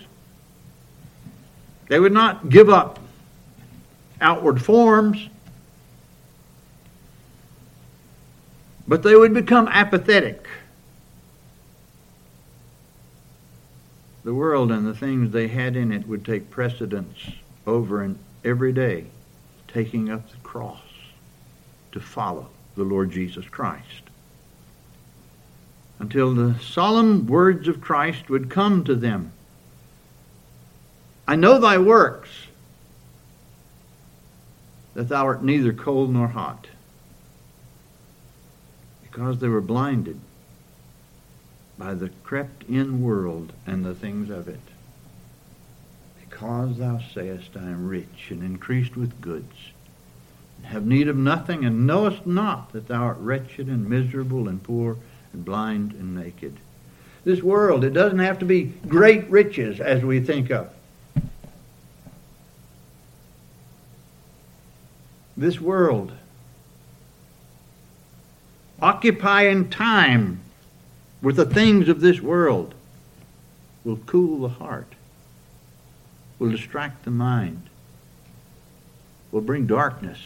They 1.89 2.01
would 2.01 2.13
not 2.13 2.49
give 2.49 2.69
up 2.69 2.99
outward 4.21 4.63
forms. 4.63 5.29
But 8.89 9.03
they 9.03 9.15
would 9.17 9.35
become 9.35 9.69
apathetic. 9.69 10.47
The 14.25 14.35
world 14.35 14.73
and 14.73 14.87
the 14.87 14.95
things 14.95 15.33
they 15.33 15.49
had 15.49 15.77
in 15.77 15.93
it 15.93 16.07
would 16.09 16.25
take 16.25 16.51
precedence 16.51 17.17
over 17.67 18.03
and 18.03 18.19
every 18.45 18.73
day 18.73 19.07
taking 19.69 20.11
up 20.11 20.31
the 20.31 20.37
cross 20.39 20.81
to 21.93 22.01
follow 22.01 22.49
the 22.77 22.83
Lord 22.83 23.11
Jesus 23.11 23.47
Christ. 23.49 24.03
Until 25.99 26.35
the 26.35 26.59
solemn 26.61 27.27
words 27.27 27.69
of 27.69 27.81
Christ 27.81 28.29
would 28.29 28.51
come 28.51 28.85
to 28.85 28.95
them 28.95 29.33
I 31.29 31.35
know 31.35 31.59
thy 31.59 31.79
works, 31.79 32.29
that 34.97 35.11
thou 35.11 35.27
art 35.27 35.45
neither 35.45 35.75
cold 35.75 36.11
nor 36.11 36.27
hot 36.27 36.69
because 39.03 39.39
they 39.41 39.49
were 39.49 39.61
blinded 39.61 40.19
by 41.77 41.93
the 41.93 42.09
crept 42.25 42.63
in 42.63 43.03
world 43.03 43.53
and 43.67 43.85
the 43.85 43.95
things 43.95 44.31
of 44.31 44.49
it. 44.49 44.61
Because 46.19 46.79
thou 46.79 46.99
sayest, 47.15 47.51
I 47.57 47.65
am 47.65 47.87
rich 47.87 48.31
and 48.31 48.43
increased 48.43 48.97
with 48.97 49.21
goods, 49.21 49.71
and 50.57 50.67
have 50.69 50.87
need 50.87 51.09
of 51.09 51.17
nothing, 51.17 51.67
and 51.67 51.87
knowest 51.87 52.27
not 52.27 52.73
that 52.73 52.89
thou 52.89 53.03
art 53.03 53.19
wretched 53.21 53.69
and 53.69 53.91
miserable 53.91 54.49
and 54.49 54.63
poor 54.63 54.97
and 55.35 55.45
blind 55.45 55.93
and 55.93 56.17
naked. 56.17 56.57
This 57.23 57.43
world, 57.43 57.85
it 57.85 57.93
doesn't 57.93 58.21
have 58.21 58.39
to 58.39 58.47
be 58.47 58.73
great 58.89 59.29
riches 59.29 59.79
as 59.79 60.03
we 60.03 60.21
think 60.21 60.51
of. 60.51 60.73
This 65.37 65.61
world 65.61 66.13
occupying 68.81 69.69
time 69.69 70.41
with 71.23 71.37
the 71.37 71.45
things 71.45 71.89
of 71.89 72.01
this 72.01 72.21
world 72.21 72.75
will 73.85 73.99
cool 74.07 74.41
the 74.41 74.49
heart, 74.49 74.93
will 76.39 76.51
distract 76.51 77.05
the 77.05 77.11
mind, 77.11 77.69
will 79.31 79.41
bring 79.41 79.67
darkness. 79.67 80.19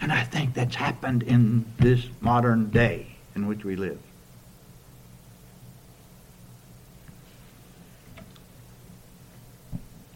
And 0.00 0.12
I 0.12 0.24
think 0.24 0.54
that's 0.54 0.76
happened 0.76 1.22
in 1.22 1.66
this 1.78 2.06
modern 2.20 2.70
day 2.70 3.06
in 3.34 3.46
which 3.46 3.64
we 3.64 3.76
live. 3.76 3.98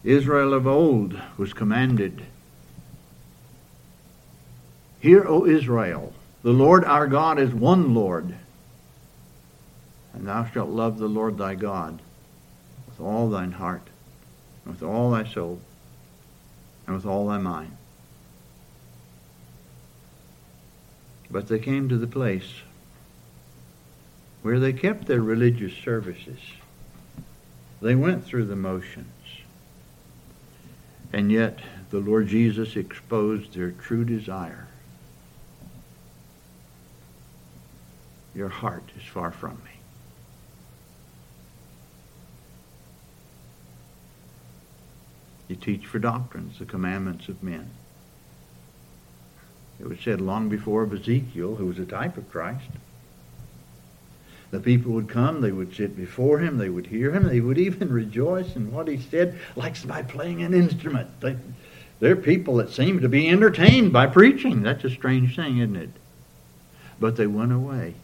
Israel 0.05 0.53
of 0.53 0.67
old 0.67 1.19
was 1.38 1.55
commanded 1.55 2.23
Hear, 5.01 5.27
O 5.27 5.45
Israel, 5.45 6.14
the 6.43 6.53
Lord 6.53 6.83
our 6.83 7.07
God 7.07 7.38
is 7.38 7.53
one 7.53 7.93
Lord, 7.93 8.35
and 10.14 10.27
thou 10.27 10.47
shalt 10.47 10.71
love 10.71 10.99
the 10.99 11.09
Lord 11.09 11.37
thy 11.37 11.55
God 11.55 12.01
with 12.87 13.01
all 13.01 13.29
thine 13.29 13.53
heart, 13.53 13.87
and 14.64 14.73
with 14.73 14.83
all 14.83 15.11
thy 15.11 15.25
soul, 15.25 15.61
and 16.87 16.97
with 16.97 17.05
all 17.05 17.27
thy 17.27 17.37
mind. 17.37 17.77
But 21.31 21.49
they 21.49 21.59
came 21.59 21.90
to 21.90 21.99
the 21.99 22.07
place 22.07 22.62
where 24.40 24.59
they 24.59 24.73
kept 24.73 25.05
their 25.07 25.21
religious 25.21 25.75
services. 25.75 26.40
They 27.83 27.95
went 27.95 28.25
through 28.25 28.47
the 28.47 28.57
motions. 28.57 29.13
And 31.14 31.31
yet 31.31 31.61
the 31.90 32.00
Lord 32.00 32.27
Jesus 32.27 32.74
exposed 32.74 33.55
their 33.55 33.70
true 33.70 34.05
desire. 34.05 34.66
Your 38.35 38.48
heart 38.48 38.83
is 38.98 39.05
far 39.05 39.31
from 39.31 39.53
me. 39.64 39.70
You 45.46 45.55
teach 45.55 45.87
for 45.87 46.00
doctrines 46.00 46.59
the 46.59 46.64
commandments 46.64 47.29
of 47.29 47.44
men. 47.44 47.70
It 49.79 49.88
was 49.88 50.00
said 50.00 50.20
long 50.20 50.48
before 50.48 50.83
of 50.83 50.92
Ezekiel, 50.92 51.55
who 51.55 51.66
was 51.66 51.79
a 51.79 51.87
type 51.87 52.16
of 52.16 52.29
Christ. 52.29 52.70
The 54.55 54.61
people 54.61 54.93
would 54.93 55.09
come, 55.09 55.40
they 55.40 55.51
would 55.51 55.75
sit 55.75 55.97
before 55.97 56.38
him, 56.38 56.59
they 56.59 56.69
would 56.69 56.87
hear 56.87 57.11
him, 57.11 57.25
they 57.25 57.40
would 57.40 57.59
even 57.59 57.93
rejoice 57.93 58.55
in 58.55 58.71
what 58.71 58.87
he 58.87 58.99
said, 58.99 59.37
like 59.57 59.75
somebody 59.75 60.07
playing 60.07 60.45
an 60.45 60.55
instrument. 60.55 61.09
They, 61.21 61.37
they're 61.99 62.14
people 62.14 62.55
that 62.59 62.71
seem 62.71 63.01
to 63.01 63.09
be 63.09 63.29
entertained 63.29 63.93
by 63.93 64.07
preaching. 64.07 64.62
That's 64.62 64.85
a 64.85 64.90
strange 64.90 65.35
thing, 65.35 65.59
isn't 65.59 65.75
it? 65.75 65.90
But 67.01 67.17
they 67.17 67.27
went 67.27 67.51
away 67.51 67.95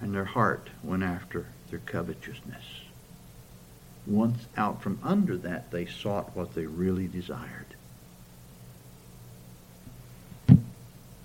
and 0.00 0.14
their 0.14 0.26
heart 0.26 0.70
went 0.84 1.02
after 1.02 1.46
their 1.68 1.80
covetousness. 1.80 2.62
Once 4.06 4.46
out 4.56 4.80
from 4.80 5.00
under 5.02 5.36
that, 5.38 5.72
they 5.72 5.86
sought 5.86 6.36
what 6.36 6.54
they 6.54 6.66
really 6.66 7.08
desired. 7.08 7.66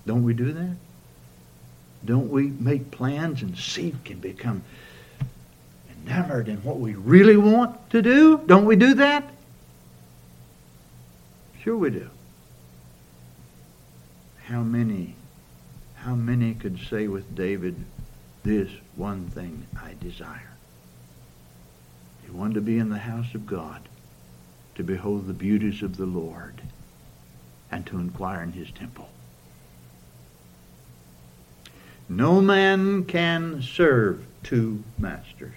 Don't 0.04 0.24
we 0.24 0.34
do 0.34 0.52
that? 0.52 0.74
Don't 2.04 2.30
we 2.30 2.48
make 2.48 2.90
plans 2.90 3.42
and 3.42 3.56
seek 3.56 4.10
and 4.10 4.20
become 4.20 4.62
enamored 6.04 6.48
in 6.48 6.58
what 6.58 6.78
we 6.78 6.94
really 6.94 7.36
want 7.36 7.90
to 7.90 8.02
do? 8.02 8.38
Don't 8.46 8.64
we 8.64 8.76
do 8.76 8.94
that? 8.94 9.24
Sure 11.62 11.76
we 11.76 11.90
do. 11.90 12.10
How 14.44 14.62
many, 14.62 15.14
how 15.94 16.14
many 16.14 16.54
could 16.54 16.78
say 16.90 17.06
with 17.06 17.36
David, 17.36 17.76
this 18.42 18.70
one 18.96 19.28
thing 19.28 19.66
I 19.80 19.94
desire. 20.00 20.50
He 22.24 22.30
wanted 22.30 22.54
to 22.54 22.60
be 22.60 22.78
in 22.78 22.88
the 22.88 22.98
house 22.98 23.34
of 23.34 23.46
God, 23.46 23.88
to 24.74 24.82
behold 24.82 25.26
the 25.26 25.32
beauties 25.32 25.82
of 25.82 25.96
the 25.96 26.06
Lord, 26.06 26.60
and 27.70 27.86
to 27.86 27.98
inquire 27.98 28.42
in 28.42 28.52
his 28.52 28.70
temple. 28.72 29.08
No 32.08 32.40
man 32.40 33.04
can 33.04 33.62
serve 33.62 34.24
two 34.42 34.82
masters. 34.98 35.54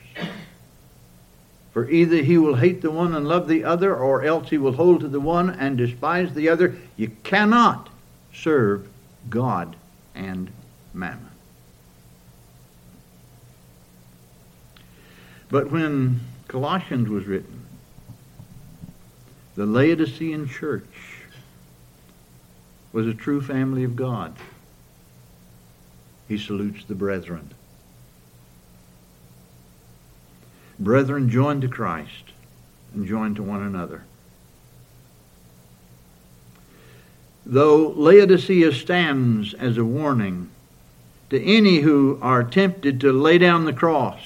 For 1.74 1.90
either 1.90 2.18
he 2.18 2.38
will 2.38 2.56
hate 2.56 2.82
the 2.82 2.92
one 2.92 3.14
and 3.14 3.28
love 3.28 3.50
the 3.50 3.66
other, 3.66 3.94
or 3.94 4.24
else 4.24 4.50
he 4.50 4.58
will 4.58 4.72
hold 4.72 5.02
to 5.02 5.10
the 5.10 5.20
one 5.20 5.50
and 5.50 5.78
despise 5.78 6.34
the 6.34 6.48
other. 6.48 6.76
You 6.96 7.10
cannot 7.24 7.90
serve 8.34 8.88
God 9.30 9.76
and 10.14 10.50
mammon. 10.94 11.32
But 15.50 15.72
when 15.72 16.22
Colossians 16.48 17.10
was 17.10 17.26
written, 17.26 17.66
the 19.56 19.66
Laodicean 19.66 20.48
church 20.48 21.20
was 22.94 23.08
a 23.08 23.14
true 23.14 23.42
family 23.42 23.84
of 23.84 23.96
God. 23.96 24.36
He 26.28 26.38
salutes 26.38 26.84
the 26.86 26.96
brethren. 26.96 27.52
Brethren, 30.80 31.30
joined 31.30 31.62
to 31.62 31.68
Christ 31.68 32.34
and 32.94 33.08
joined 33.08 33.36
to 33.38 33.44
one 33.44 33.62
another. 33.62 34.04
Though 37.46 37.90
Laodicea 37.90 38.74
stands 38.74 39.54
as 39.54 39.78
a 39.78 39.86
warning 39.86 40.50
to 41.30 41.42
any 41.42 41.80
who 41.80 42.18
are 42.22 42.44
tempted 42.44 43.00
to 43.02 43.14
lay 43.14 43.38
down 43.38 43.66
the 43.66 43.74
cross 43.74 44.22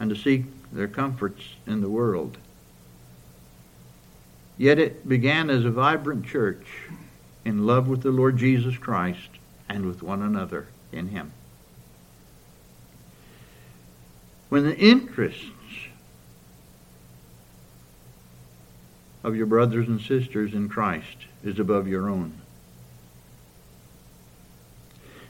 and 0.00 0.10
to 0.10 0.16
seek 0.16 0.44
their 0.72 0.88
comforts 0.88 1.42
in 1.66 1.82
the 1.82 1.90
world. 1.90 2.38
Yet 4.58 4.78
it 4.78 5.06
began 5.06 5.50
as 5.50 5.64
a 5.64 5.70
vibrant 5.70 6.26
church 6.26 6.66
in 7.44 7.66
love 7.66 7.88
with 7.88 8.02
the 8.02 8.10
Lord 8.10 8.38
Jesus 8.38 8.76
Christ 8.78 9.28
and 9.68 9.86
with 9.86 10.02
one 10.02 10.22
another 10.22 10.66
in 10.92 11.08
Him. 11.08 11.32
When 14.48 14.64
the 14.64 14.76
interests 14.76 15.50
of 19.24 19.34
your 19.34 19.46
brothers 19.46 19.88
and 19.88 20.00
sisters 20.00 20.54
in 20.54 20.68
Christ 20.68 21.26
is 21.42 21.58
above 21.58 21.88
your 21.88 22.08
own, 22.08 22.32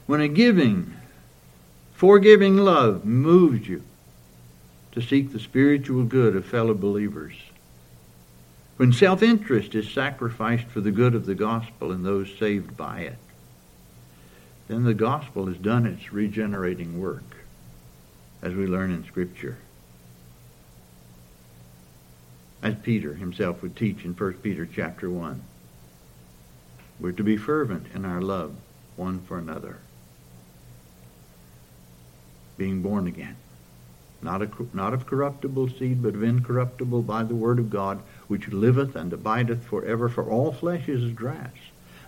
when 0.05 0.21
a 0.21 0.27
giving 0.27 0.93
Forgiving 1.97 2.57
love 2.57 3.05
moves 3.05 3.67
you 3.67 3.81
to 4.91 5.01
seek 5.01 5.31
the 5.31 5.39
spiritual 5.39 6.03
good 6.03 6.35
of 6.35 6.45
fellow 6.45 6.75
believers. 6.75 7.33
When 8.75 8.93
self 8.93 9.23
interest 9.23 9.73
is 9.73 9.89
sacrificed 9.89 10.67
for 10.67 10.79
the 10.79 10.91
good 10.91 11.15
of 11.15 11.25
the 11.25 11.33
gospel 11.33 11.91
and 11.91 12.05
those 12.05 12.29
saved 12.37 12.77
by 12.77 12.99
it, 12.99 13.17
then 14.67 14.83
the 14.83 14.93
gospel 14.93 15.47
has 15.47 15.57
done 15.57 15.85
its 15.85 16.11
regenerating 16.11 16.99
work, 16.99 17.37
as 18.41 18.53
we 18.53 18.67
learn 18.67 18.91
in 18.91 19.05
Scripture. 19.05 19.57
As 22.61 22.75
Peter 22.83 23.13
himself 23.13 23.61
would 23.61 23.75
teach 23.75 24.03
in 24.03 24.13
1 24.13 24.33
Peter 24.35 24.65
chapter 24.65 25.09
1. 25.09 25.41
We're 26.99 27.11
to 27.11 27.23
be 27.23 27.37
fervent 27.37 27.87
in 27.93 28.03
our 28.03 28.21
love 28.21 28.55
one 28.95 29.21
for 29.21 29.37
another. 29.37 29.77
Being 32.57 32.81
born 32.81 33.07
again. 33.07 33.35
Not, 34.21 34.41
a, 34.41 34.49
not 34.73 34.95
of 34.95 35.05
corruptible 35.05 35.69
seed, 35.69 36.01
but 36.01 36.15
of 36.15 36.23
incorruptible 36.23 37.03
by 37.03 37.23
the 37.23 37.35
word 37.35 37.59
of 37.59 37.69
God, 37.69 38.01
which 38.27 38.47
liveth 38.47 38.95
and 38.95 39.13
abideth 39.13 39.63
forever. 39.63 40.09
For 40.09 40.23
all 40.23 40.51
flesh 40.51 40.89
is 40.89 41.03
as 41.03 41.11
grass, 41.11 41.53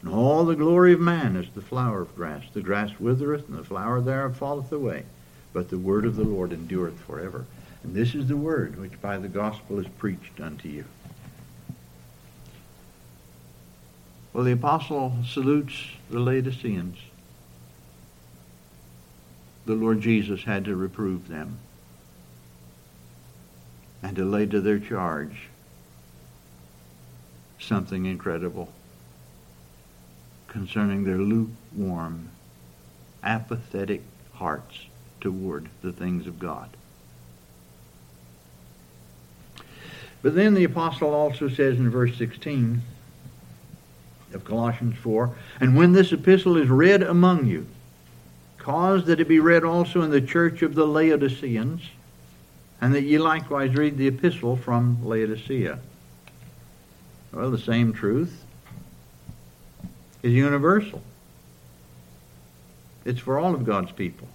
and 0.02 0.10
all 0.10 0.46
the 0.46 0.56
glory 0.56 0.94
of 0.94 1.00
man 1.00 1.36
is 1.36 1.50
the 1.54 1.62
flower 1.62 2.02
of 2.02 2.16
grass. 2.16 2.44
The 2.54 2.62
grass 2.62 2.92
withereth, 3.00 3.50
and 3.50 3.58
the 3.58 3.64
flower 3.64 4.00
thereof 4.00 4.38
falleth 4.38 4.72
away. 4.72 5.04
But 5.52 5.70
the 5.70 5.78
word 5.78 6.06
of 6.06 6.16
the 6.16 6.24
Lord 6.24 6.54
endureth 6.54 7.00
forever. 7.00 7.46
And 7.84 7.94
this 7.94 8.16
is 8.16 8.28
the 8.28 8.38
word 8.38 8.80
which 8.80 9.02
by 9.02 9.18
the 9.18 9.28
gospel 9.28 9.80
is 9.80 9.88
preached 9.98 10.40
unto 10.40 10.70
you. 10.70 10.86
Well, 14.32 14.44
the 14.44 14.52
apostle 14.52 15.18
salutes 15.26 15.76
the 16.10 16.20
Laodiceans. 16.20 16.98
The 19.66 19.76
Lord 19.76 20.02
Jesus 20.02 20.44
had 20.44 20.66
to 20.66 20.76
reprove 20.76 21.28
them 21.28 21.58
and 24.02 24.16
to 24.16 24.24
lay 24.24 24.46
to 24.46 24.62
their 24.62 24.80
charge 24.80 25.50
something 27.60 28.06
incredible 28.06 28.72
concerning 30.50 31.04
their 31.04 31.18
lukewarm, 31.18 32.30
apathetic 33.24 34.02
hearts 34.34 34.88
toward 35.22 35.70
the 35.82 35.94
things 35.94 36.28
of 36.28 36.40
God. 36.40 36.70
But 40.22 40.36
then 40.36 40.54
the 40.54 40.66
apostle 40.66 41.14
also 41.14 41.48
says 41.48 41.78
in 41.78 41.90
verse 41.90 42.18
16 42.18 42.82
of 44.34 44.44
Colossians 44.44 44.98
4, 44.98 45.34
And 45.60 45.78
when 45.78 45.94
this 45.94 46.12
epistle 46.12 46.58
is 46.58 46.70
read 46.70 47.02
among 47.02 47.46
you, 47.46 47.68
cause 48.58 49.06
that 49.06 49.20
it 49.20 49.28
be 49.28 49.40
read 49.40 49.64
also 49.64 50.02
in 50.02 50.12
the 50.12 50.22
church 50.22 50.62
of 50.62 50.76
the 50.76 50.86
Laodiceans, 50.86 51.82
and 52.82 52.94
that 52.94 53.04
ye 53.04 53.18
likewise 53.18 53.76
read 53.76 53.98
the 53.98 54.08
epistle 54.08 54.56
from 54.56 55.06
Laodicea. 55.06 55.80
Well, 57.32 57.52
the 57.52 57.58
same 57.58 57.94
truth 57.94 58.46
is 60.22 60.34
universal. 60.34 61.02
It's 63.06 63.20
for 63.20 63.40
all 63.40 63.56
of 63.56 63.66
God's 63.66 63.92
people, 63.92 64.28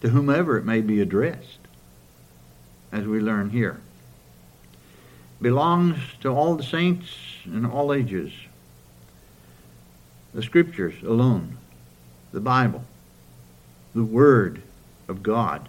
to 0.00 0.08
whomever 0.08 0.56
it 0.56 0.64
may 0.64 0.80
be 0.80 1.00
addressed, 1.00 1.58
as 2.92 3.06
we 3.06 3.20
learn 3.20 3.50
here. 3.50 3.80
Belongs 5.40 5.96
to 6.20 6.28
all 6.28 6.56
the 6.56 6.62
saints 6.62 7.08
in 7.44 7.64
all 7.64 7.92
ages. 7.92 8.32
The 10.34 10.42
Scriptures 10.42 11.02
alone, 11.02 11.56
the 12.32 12.40
Bible, 12.40 12.84
the 13.94 14.04
Word 14.04 14.62
of 15.08 15.22
God 15.22 15.68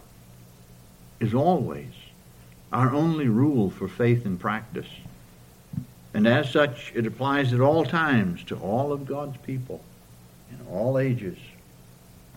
is 1.20 1.34
always 1.34 1.92
our 2.74 2.94
only 2.94 3.28
rule 3.28 3.70
for 3.70 3.88
faith 3.88 4.26
and 4.26 4.39
practice. 4.39 4.88
And 6.14 6.28
as 6.28 6.49
such, 6.49 6.91
it 6.93 7.07
applies 7.07 7.53
at 7.53 7.62
all 7.62 7.86
times 7.86 8.43
to 8.45 8.55
all 8.57 8.91
of 8.91 9.05
God's 9.05 9.38
people 9.38 9.82
in 10.51 10.66
all 10.68 10.99
ages, 10.99 11.38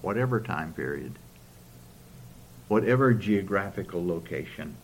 whatever 0.01 0.41
time 0.41 0.73
period, 0.73 1.13
whatever 2.69 3.13
geographical 3.13 4.07
location, 4.07 4.77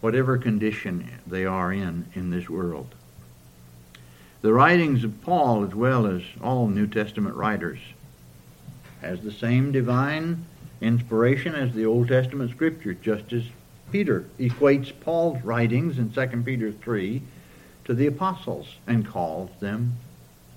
whatever 0.00 0.36
condition 0.36 1.08
they 1.26 1.44
are 1.44 1.72
in 1.72 2.06
in 2.14 2.30
this 2.30 2.48
world. 2.48 2.94
The 4.42 4.52
writings 4.52 5.02
of 5.04 5.22
Paul, 5.22 5.64
as 5.64 5.74
well 5.74 6.06
as 6.06 6.22
all 6.42 6.68
New 6.68 6.86
Testament 6.86 7.36
writers, 7.36 7.78
has 9.00 9.20
the 9.20 9.32
same 9.32 9.72
divine 9.72 10.44
inspiration 10.80 11.54
as 11.54 11.72
the 11.72 11.86
Old 11.86 12.08
Testament 12.08 12.50
scripture, 12.50 12.94
just 12.94 13.32
as 13.32 13.44
Peter 13.92 14.24
equates 14.38 14.92
Paul's 15.00 15.42
writings 15.42 15.98
in 15.98 16.10
2 16.10 16.26
Peter 16.42 16.72
3 16.72 17.22
to 17.84 17.94
the 17.94 18.06
apostles 18.06 18.66
and 18.86 19.06
calls 19.06 19.50
them 19.60 19.94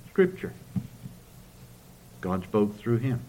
scripture. 0.09 0.53
God 2.21 2.43
spoke 2.43 2.77
through 2.77 2.97
him. 2.97 3.21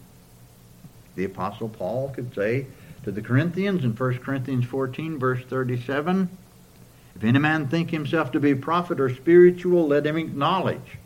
The 1.15 1.25
apostle 1.25 1.69
Paul 1.69 2.09
could 2.09 2.33
say 2.33 2.65
to 3.03 3.11
the 3.11 3.21
Corinthians 3.21 3.83
in 3.83 3.91
1 3.91 4.17
Corinthians 4.19 4.65
14 4.65 5.19
verse 5.19 5.43
37, 5.45 6.29
if 7.15 7.23
any 7.23 7.39
man 7.39 7.67
think 7.67 7.91
himself 7.91 8.31
to 8.31 8.39
be 8.39 8.51
a 8.51 8.55
prophet 8.55 8.99
or 8.99 9.13
spiritual, 9.13 9.87
let 9.87 10.05
him 10.05 10.17
acknowledge 10.17 10.97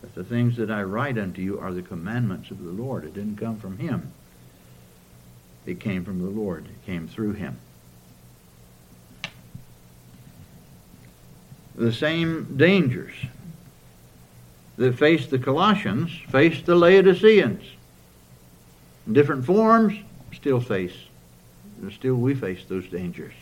that 0.00 0.14
the 0.14 0.24
things 0.24 0.56
that 0.56 0.70
I 0.70 0.82
write 0.82 1.18
unto 1.18 1.42
you 1.42 1.58
are 1.58 1.72
the 1.72 1.82
commandments 1.82 2.50
of 2.50 2.62
the 2.62 2.70
Lord. 2.70 3.04
It 3.04 3.14
didn't 3.14 3.36
come 3.36 3.58
from 3.58 3.78
him. 3.78 4.12
It 5.66 5.80
came 5.80 6.04
from 6.04 6.20
the 6.20 6.30
Lord. 6.30 6.66
It 6.66 6.86
came 6.86 7.08
through 7.08 7.32
him. 7.32 7.58
The 11.74 11.92
same 11.92 12.56
dangers 12.56 13.12
that 14.76 14.98
faced 14.98 15.30
the 15.30 15.38
Colossians 15.38 16.10
faced 16.28 16.66
the 16.66 16.74
Laodiceans. 16.74 17.64
In 19.06 19.12
different 19.12 19.44
forms, 19.44 19.94
still 20.32 20.60
face, 20.60 20.94
still 21.92 22.16
we 22.16 22.34
face 22.34 22.64
those 22.68 22.86
dangers. 22.86 23.34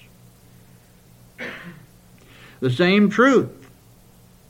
The 2.61 2.71
same 2.71 3.11
truth 3.11 3.71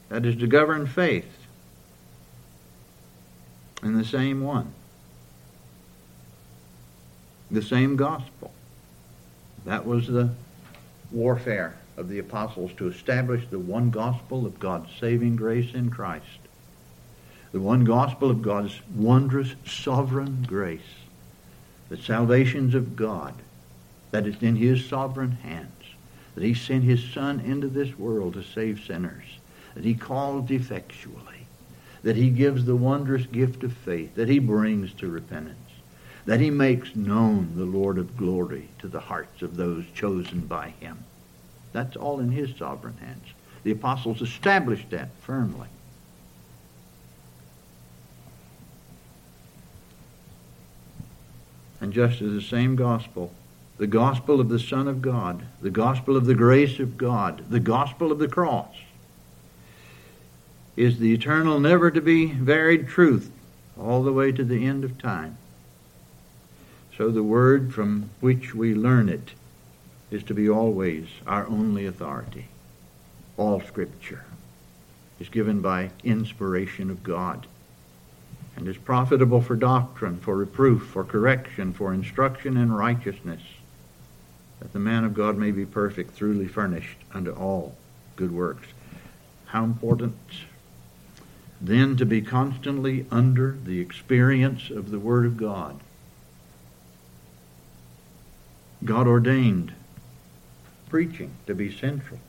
that 0.08 0.24
is 0.24 0.36
to 0.36 0.46
govern 0.46 0.86
faith 0.86 1.26
in 3.82 3.96
the 3.96 4.04
same 4.04 4.40
one 4.42 4.72
the 7.50 7.62
same 7.62 7.96
gospel. 7.96 8.52
That 9.64 9.86
was 9.86 10.06
the 10.06 10.30
warfare 11.10 11.77
of 11.98 12.08
the 12.08 12.18
apostles 12.18 12.70
to 12.76 12.88
establish 12.88 13.44
the 13.50 13.58
one 13.58 13.90
gospel 13.90 14.46
of 14.46 14.60
God's 14.60 14.90
saving 14.98 15.36
grace 15.36 15.74
in 15.74 15.90
Christ. 15.90 16.38
The 17.52 17.60
one 17.60 17.84
gospel 17.84 18.30
of 18.30 18.40
God's 18.40 18.80
wondrous 18.94 19.54
sovereign 19.66 20.44
grace. 20.46 20.80
The 21.88 21.96
salvations 21.96 22.74
of 22.74 22.96
God 22.96 23.34
that 24.10 24.26
is 24.26 24.42
in 24.42 24.56
his 24.56 24.86
sovereign 24.86 25.32
hands. 25.32 25.72
That 26.34 26.44
he 26.44 26.54
sent 26.54 26.84
his 26.84 27.02
Son 27.02 27.40
into 27.40 27.68
this 27.68 27.98
world 27.98 28.34
to 28.34 28.42
save 28.42 28.80
sinners. 28.86 29.24
That 29.74 29.84
he 29.84 29.94
calls 29.94 30.50
effectually. 30.50 31.46
That 32.02 32.16
he 32.16 32.30
gives 32.30 32.64
the 32.64 32.76
wondrous 32.76 33.26
gift 33.26 33.64
of 33.64 33.72
faith. 33.72 34.14
That 34.14 34.28
he 34.28 34.38
brings 34.38 34.92
to 34.94 35.08
repentance 35.08 35.58
that 36.28 36.40
he 36.40 36.50
makes 36.50 36.94
known 36.94 37.54
the 37.56 37.64
Lord 37.64 37.96
of 37.96 38.14
glory 38.14 38.68
to 38.80 38.86
the 38.86 39.00
hearts 39.00 39.40
of 39.40 39.56
those 39.56 39.86
chosen 39.94 40.40
by 40.40 40.74
him. 40.78 41.02
That's 41.72 41.96
all 41.96 42.20
in 42.20 42.30
his 42.30 42.56
sovereign 42.56 42.96
hands. 42.98 43.26
The 43.64 43.72
apostles 43.72 44.22
established 44.22 44.90
that 44.90 45.10
firmly. 45.20 45.68
And 51.80 51.92
just 51.92 52.20
as 52.20 52.32
the 52.32 52.42
same 52.42 52.76
gospel, 52.76 53.32
the 53.76 53.86
gospel 53.86 54.40
of 54.40 54.48
the 54.48 54.58
Son 54.58 54.88
of 54.88 55.00
God, 55.00 55.44
the 55.62 55.70
gospel 55.70 56.16
of 56.16 56.26
the 56.26 56.34
grace 56.34 56.80
of 56.80 56.98
God, 56.98 57.44
the 57.48 57.60
gospel 57.60 58.10
of 58.10 58.18
the 58.18 58.28
cross, 58.28 58.74
is 60.76 60.98
the 60.98 61.12
eternal, 61.12 61.60
never 61.60 61.90
to 61.90 62.00
be 62.00 62.26
varied 62.26 62.88
truth 62.88 63.30
all 63.78 64.02
the 64.02 64.12
way 64.12 64.32
to 64.32 64.44
the 64.44 64.66
end 64.66 64.84
of 64.84 64.98
time. 64.98 65.36
So 66.96 67.10
the 67.10 67.22
word 67.22 67.72
from 67.72 68.10
which 68.20 68.54
we 68.54 68.74
learn 68.74 69.08
it 69.08 69.30
is 70.10 70.22
to 70.24 70.34
be 70.34 70.48
always 70.48 71.06
our 71.26 71.46
only 71.46 71.86
authority. 71.86 72.48
All 73.36 73.60
Scripture 73.60 74.24
is 75.20 75.28
given 75.28 75.60
by 75.60 75.90
inspiration 76.02 76.90
of 76.90 77.02
God 77.02 77.46
and 78.56 78.66
is 78.66 78.76
profitable 78.76 79.40
for 79.40 79.54
doctrine, 79.54 80.18
for 80.18 80.36
reproof, 80.36 80.82
for 80.82 81.04
correction, 81.04 81.72
for 81.72 81.92
instruction 81.94 82.56
in 82.56 82.72
righteousness, 82.72 83.42
that 84.60 84.72
the 84.72 84.78
man 84.78 85.04
of 85.04 85.14
God 85.14 85.36
may 85.36 85.50
be 85.50 85.64
perfect, 85.64 86.16
truly 86.16 86.48
furnished 86.48 86.98
unto 87.12 87.30
all 87.30 87.76
good 88.16 88.32
works. 88.32 88.66
How 89.46 89.64
important 89.64 90.16
then 91.60 91.96
to 91.96 92.06
be 92.06 92.22
constantly 92.22 93.06
under 93.10 93.56
the 93.64 93.80
experience 93.80 94.70
of 94.70 94.90
the 94.90 94.98
Word 94.98 95.26
of 95.26 95.36
God. 95.36 95.80
God 98.84 99.06
ordained 99.06 99.72
preaching 100.88 101.32
to 101.46 101.54
be 101.54 101.70
central, 101.70 102.20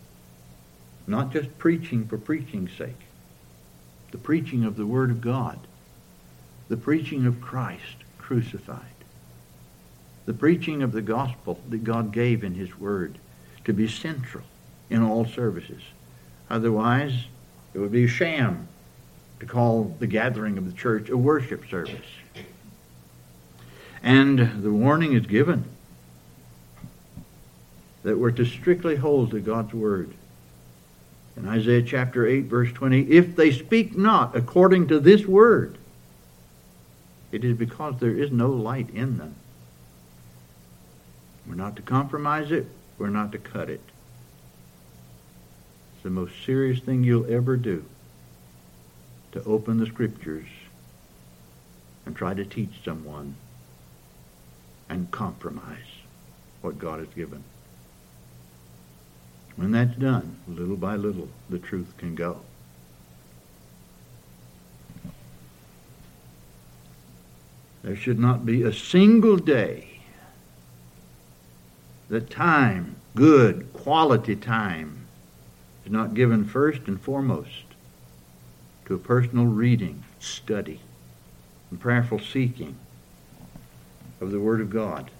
not 1.07 1.31
just 1.31 1.57
preaching 1.57 2.07
for 2.07 2.17
preaching's 2.17 2.71
sake, 2.73 3.07
the 4.11 4.17
preaching 4.17 4.63
of 4.63 4.75
the 4.75 4.85
Word 4.85 5.11
of 5.11 5.21
God, 5.21 5.59
the 6.67 6.77
preaching 6.77 7.25
of 7.25 7.41
Christ 7.41 8.03
crucified, 8.17 8.79
the 10.25 10.33
preaching 10.33 10.83
of 10.83 10.91
the 10.91 11.01
gospel 11.01 11.59
that 11.69 11.83
God 11.83 12.11
gave 12.11 12.43
in 12.43 12.55
His 12.55 12.77
Word 12.79 13.17
to 13.65 13.73
be 13.73 13.87
central 13.87 14.45
in 14.89 15.01
all 15.01 15.25
services. 15.25 15.81
Otherwise, 16.49 17.25
it 17.73 17.79
would 17.79 17.91
be 17.91 18.05
a 18.05 18.07
sham 18.07 18.67
to 19.39 19.45
call 19.45 19.95
the 19.99 20.07
gathering 20.07 20.57
of 20.57 20.65
the 20.65 20.77
church 20.77 21.09
a 21.09 21.17
worship 21.17 21.69
service. 21.69 21.95
And 24.01 24.63
the 24.63 24.71
warning 24.71 25.13
is 25.13 25.25
given 25.25 25.65
that 28.03 28.17
we're 28.17 28.31
to 28.31 28.45
strictly 28.45 28.95
hold 28.95 29.31
to 29.31 29.39
God's 29.39 29.73
word. 29.73 30.13
In 31.35 31.47
Isaiah 31.47 31.81
chapter 31.81 32.27
8, 32.27 32.45
verse 32.45 32.71
20, 32.71 33.11
if 33.11 33.35
they 33.35 33.51
speak 33.51 33.97
not 33.97 34.35
according 34.35 34.87
to 34.87 34.99
this 34.99 35.25
word, 35.25 35.77
it 37.31 37.43
is 37.43 37.55
because 37.55 37.99
there 37.99 38.17
is 38.17 38.31
no 38.31 38.49
light 38.49 38.89
in 38.89 39.17
them. 39.17 39.35
We're 41.47 41.55
not 41.55 41.75
to 41.77 41.81
compromise 41.81 42.51
it, 42.51 42.67
we're 42.97 43.09
not 43.09 43.31
to 43.31 43.37
cut 43.37 43.69
it. 43.69 43.81
It's 45.93 46.03
the 46.03 46.09
most 46.09 46.33
serious 46.45 46.79
thing 46.79 47.03
you'll 47.03 47.31
ever 47.31 47.57
do 47.57 47.85
to 49.31 49.43
open 49.43 49.77
the 49.77 49.85
scriptures 49.85 50.47
and 52.05 52.15
try 52.15 52.33
to 52.33 52.45
teach 52.45 52.83
someone 52.83 53.35
and 54.89 55.11
compromise 55.11 55.77
what 56.61 56.79
God 56.79 56.99
has 56.99 57.09
given. 57.09 57.43
When 59.59 59.71
that's 59.71 59.97
done, 59.97 60.37
little 60.47 60.77
by 60.77 60.95
little, 60.95 61.27
the 61.49 61.59
truth 61.59 61.93
can 61.97 62.15
go. 62.15 62.39
There 67.83 67.97
should 67.97 68.19
not 68.19 68.45
be 68.45 68.63
a 68.63 68.71
single 68.71 69.35
day 69.35 69.99
that 72.07 72.29
time, 72.29 72.95
good, 73.15 73.73
quality 73.73 74.37
time, 74.37 75.07
is 75.83 75.91
not 75.91 76.13
given 76.13 76.45
first 76.45 76.87
and 76.87 76.99
foremost 76.99 77.65
to 78.85 78.95
a 78.95 78.97
personal 78.97 79.45
reading, 79.45 80.05
study, 80.21 80.79
and 81.69 81.81
prayerful 81.81 82.19
seeking 82.19 82.77
of 84.21 84.31
the 84.31 84.39
Word 84.39 84.61
of 84.61 84.69
God, 84.69 85.11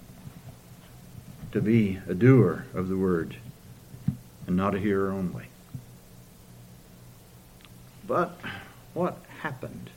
to 1.52 1.60
be 1.60 1.98
a 2.08 2.14
doer 2.14 2.64
of 2.72 2.88
the 2.88 2.96
Word 2.96 3.36
and 4.50 4.56
not 4.56 4.74
a 4.74 4.80
hearer 4.80 5.12
only. 5.12 5.44
But 8.08 8.36
what 8.94 9.16
happened 9.42 9.90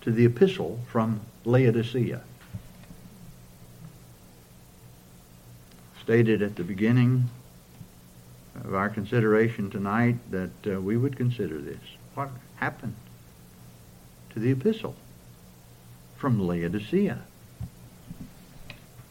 to 0.00 0.10
the 0.10 0.24
epistle 0.24 0.80
from 0.88 1.20
Laodicea? 1.44 2.22
Stated 6.02 6.42
at 6.42 6.56
the 6.56 6.64
beginning 6.64 7.30
of 8.64 8.74
our 8.74 8.88
consideration 8.88 9.70
tonight 9.70 10.16
that 10.32 10.50
uh, 10.66 10.80
we 10.80 10.96
would 10.96 11.16
consider 11.16 11.60
this. 11.60 11.78
What 12.14 12.30
happened 12.56 12.96
to 14.30 14.40
the 14.40 14.50
epistle 14.50 14.96
from 16.16 16.44
Laodicea? 16.44 17.20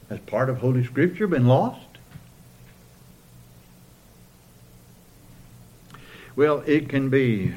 Has 0.10 0.20
part 0.20 0.50
of 0.50 0.58
Holy 0.58 0.84
Scripture 0.84 1.28
been 1.28 1.48
lost? 1.48 1.87
Well, 6.38 6.64
it 6.68 6.88
can 6.88 7.10
be 7.10 7.56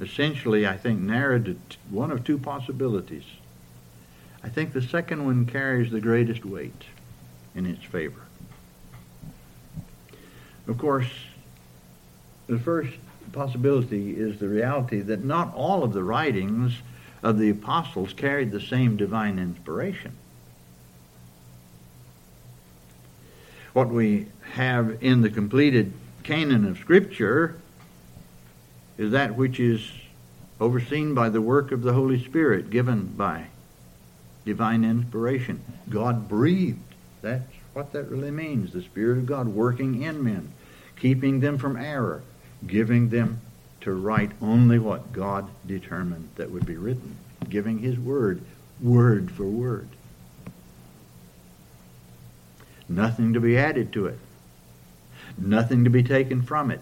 essentially, 0.00 0.66
I 0.66 0.78
think, 0.78 1.00
narrowed 1.00 1.44
to 1.44 1.76
one 1.90 2.10
of 2.10 2.24
two 2.24 2.38
possibilities. 2.38 3.26
I 4.42 4.48
think 4.48 4.72
the 4.72 4.80
second 4.80 5.26
one 5.26 5.44
carries 5.44 5.90
the 5.90 6.00
greatest 6.00 6.42
weight 6.42 6.84
in 7.54 7.66
its 7.66 7.84
favor. 7.84 8.22
Of 10.66 10.78
course, 10.78 11.10
the 12.46 12.58
first 12.58 12.94
possibility 13.32 14.16
is 14.16 14.38
the 14.38 14.48
reality 14.48 15.00
that 15.00 15.22
not 15.22 15.54
all 15.54 15.84
of 15.84 15.92
the 15.92 16.02
writings 16.02 16.72
of 17.22 17.38
the 17.38 17.50
apostles 17.50 18.14
carried 18.14 18.50
the 18.50 18.62
same 18.62 18.96
divine 18.96 19.38
inspiration. 19.38 20.12
What 23.74 23.90
we 23.90 24.28
have 24.54 25.02
in 25.02 25.20
the 25.20 25.30
completed 25.30 25.92
canon 26.22 26.66
of 26.66 26.78
Scripture 26.78 27.58
is 28.98 29.12
that 29.12 29.36
which 29.36 29.58
is 29.58 29.90
overseen 30.60 31.14
by 31.14 31.28
the 31.28 31.40
work 31.40 31.72
of 31.72 31.82
the 31.82 31.92
Holy 31.92 32.22
Spirit 32.22 32.70
given 32.70 33.06
by 33.06 33.46
divine 34.44 34.84
inspiration. 34.84 35.62
God 35.88 36.28
breathed. 36.28 36.78
That's 37.20 37.52
what 37.72 37.92
that 37.92 38.08
really 38.08 38.30
means. 38.30 38.72
The 38.72 38.82
Spirit 38.82 39.18
of 39.18 39.26
God 39.26 39.48
working 39.48 40.02
in 40.02 40.22
men, 40.22 40.52
keeping 40.96 41.40
them 41.40 41.58
from 41.58 41.76
error, 41.76 42.22
giving 42.66 43.08
them 43.08 43.40
to 43.80 43.92
write 43.92 44.30
only 44.40 44.78
what 44.78 45.12
God 45.12 45.48
determined 45.66 46.28
that 46.36 46.50
would 46.50 46.66
be 46.66 46.76
written, 46.76 47.16
giving 47.48 47.78
His 47.78 47.98
Word, 47.98 48.40
word 48.80 49.30
for 49.30 49.44
word. 49.44 49.88
Nothing 52.88 53.32
to 53.32 53.40
be 53.40 53.56
added 53.56 53.92
to 53.94 54.06
it, 54.06 54.18
nothing 55.38 55.84
to 55.84 55.90
be 55.90 56.02
taken 56.02 56.42
from 56.42 56.70
it. 56.70 56.80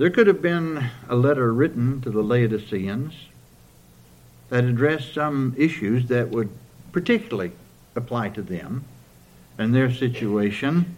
There 0.00 0.08
could 0.08 0.28
have 0.28 0.40
been 0.40 0.88
a 1.10 1.14
letter 1.14 1.52
written 1.52 2.00
to 2.00 2.10
the 2.10 2.22
Laodiceans 2.22 3.12
that 4.48 4.64
addressed 4.64 5.12
some 5.12 5.54
issues 5.58 6.06
that 6.06 6.30
would 6.30 6.48
particularly 6.90 7.52
apply 7.94 8.30
to 8.30 8.40
them 8.40 8.86
and 9.58 9.74
their 9.74 9.92
situation, 9.92 10.96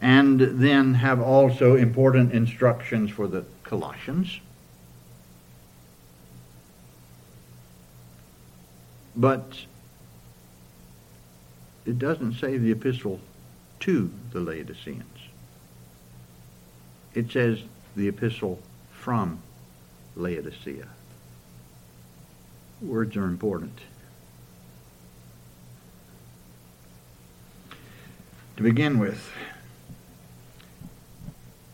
and 0.00 0.40
then 0.40 0.94
have 0.94 1.20
also 1.20 1.74
important 1.74 2.32
instructions 2.32 3.10
for 3.10 3.26
the 3.26 3.44
Colossians. 3.64 4.38
But 9.16 9.62
it 11.84 11.98
doesn't 11.98 12.34
say 12.34 12.58
the 12.58 12.70
epistle 12.70 13.18
to 13.80 14.08
the 14.32 14.38
Laodiceans. 14.38 15.02
It 17.12 17.32
says 17.32 17.64
the 17.96 18.08
epistle 18.08 18.60
from 18.92 19.40
Laodicea. 20.14 20.86
Words 22.82 23.16
are 23.16 23.24
important. 23.24 23.80
to 28.56 28.62
begin 28.62 28.98
with. 28.98 29.30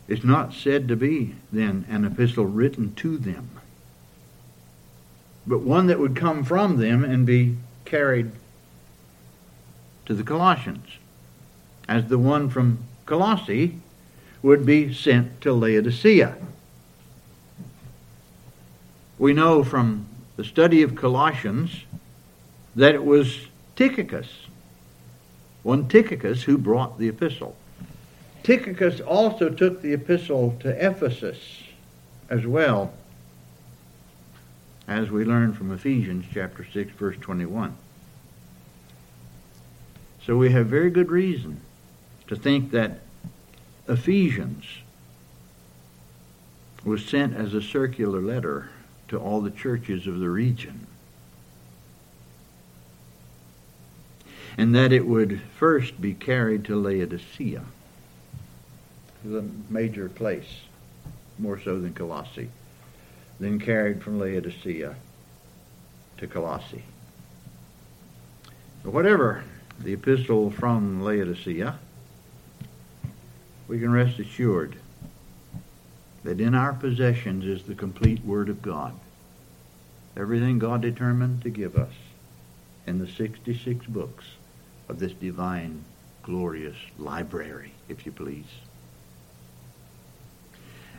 It's 0.07 0.23
not 0.23 0.53
said 0.53 0.87
to 0.89 0.95
be, 0.95 1.35
then, 1.51 1.85
an 1.89 2.05
epistle 2.05 2.45
written 2.45 2.93
to 2.95 3.17
them, 3.17 3.49
but 5.47 5.61
one 5.61 5.87
that 5.87 5.99
would 5.99 6.15
come 6.15 6.43
from 6.43 6.77
them 6.77 7.03
and 7.03 7.25
be 7.25 7.57
carried 7.85 8.31
to 10.05 10.13
the 10.13 10.23
Colossians, 10.23 10.97
as 11.87 12.07
the 12.07 12.17
one 12.17 12.49
from 12.49 12.79
Colossae 13.05 13.79
would 14.43 14.65
be 14.65 14.93
sent 14.93 15.41
to 15.41 15.51
Laodicea. 15.51 16.37
We 19.17 19.33
know 19.33 19.63
from 19.63 20.05
the 20.35 20.43
study 20.43 20.83
of 20.83 20.93
Colossians 20.93 21.85
that 22.75 22.93
it 22.93 23.03
was 23.03 23.47
Tychicus 23.75 24.27
one 25.63 25.87
Tychicus 25.87 26.43
who 26.43 26.57
brought 26.57 26.99
the 26.99 27.07
epistle. 27.07 27.55
Tychicus 28.43 28.99
also 28.99 29.49
took 29.49 29.81
the 29.81 29.93
epistle 29.93 30.55
to 30.59 30.69
Ephesus 30.85 31.63
as 32.29 32.45
well, 32.45 32.93
as 34.87 35.09
we 35.09 35.23
learn 35.23 35.53
from 35.53 35.71
Ephesians 35.71 36.25
chapter 36.33 36.65
6 36.65 36.91
verse 36.91 37.15
21. 37.21 37.75
So 40.25 40.37
we 40.37 40.51
have 40.51 40.67
very 40.67 40.89
good 40.89 41.09
reason 41.09 41.61
to 42.27 42.35
think 42.35 42.71
that 42.71 42.99
Ephesians 43.87 44.65
was 46.83 47.05
sent 47.05 47.35
as 47.35 47.53
a 47.53 47.61
circular 47.61 48.21
letter 48.21 48.69
to 49.07 49.17
all 49.17 49.41
the 49.41 49.51
churches 49.51 50.07
of 50.07 50.19
the 50.19 50.29
region. 50.29 50.87
and 54.57 54.75
that 54.75 54.91
it 54.91 55.05
would 55.05 55.41
first 55.57 55.99
be 55.99 56.13
carried 56.13 56.65
to 56.65 56.75
Laodicea. 56.75 57.63
the 59.23 59.43
major 59.69 60.09
place, 60.09 60.61
more 61.39 61.59
so 61.59 61.79
than 61.79 61.93
Colossae, 61.93 62.49
then 63.39 63.57
carried 63.57 64.03
from 64.03 64.19
Laodicea 64.19 64.95
to 66.17 66.27
Colossae. 66.27 66.83
Whatever 68.83 69.43
the 69.79 69.93
epistle 69.93 70.51
from 70.51 71.01
Laodicea, 71.01 71.79
we 73.67 73.79
can 73.79 73.91
rest 73.91 74.19
assured 74.19 74.75
that 76.23 76.39
in 76.39 76.55
our 76.55 76.73
possessions 76.73 77.45
is 77.45 77.63
the 77.63 77.75
complete 77.75 78.23
Word 78.23 78.49
of 78.49 78.61
God. 78.61 78.93
Everything 80.15 80.59
God 80.59 80.81
determined 80.81 81.41
to 81.43 81.49
give 81.49 81.75
us 81.75 81.93
in 82.85 82.99
the 82.99 83.07
66 83.07 83.85
books 83.87 84.25
of 84.87 84.99
this 84.99 85.13
divine, 85.13 85.83
glorious 86.21 86.77
library, 86.97 87.73
if 87.89 88.05
you 88.05 88.11
please. 88.11 88.45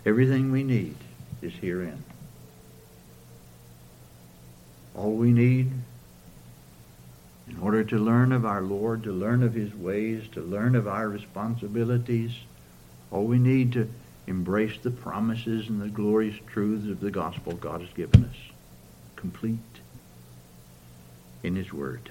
Everything 0.05 0.51
we 0.51 0.63
need 0.63 0.97
is 1.43 1.53
herein. 1.55 2.03
All 4.95 5.13
we 5.13 5.33
need 5.33 5.71
in 7.49 7.59
order 7.59 7.85
to 7.85 7.99
learn 7.99 8.33
of 8.33 8.45
our 8.45 8.63
Lord, 8.63 9.03
to 9.05 9.13
learn 9.13 9.43
of 9.43 9.55
His 9.55 9.75
ways, 9.75 10.25
to 10.33 10.41
learn 10.41 10.75
of 10.75 10.89
our 10.89 11.09
responsibilities, 11.09 12.33
all 13.11 13.25
we 13.25 13.39
need 13.39 13.73
to 13.73 13.89
embrace 14.27 14.79
the 14.83 14.91
promises 14.91 15.69
and 15.69 15.81
the 15.81 15.89
glorious 15.89 16.37
truths 16.47 16.89
of 16.89 17.01
the 17.01 17.11
gospel 17.11 17.53
God 17.55 17.81
has 17.81 17.93
given 17.93 18.25
us, 18.25 18.37
complete 19.17 19.59
in 21.43 21.57
His 21.57 21.73
Word. 21.73 22.11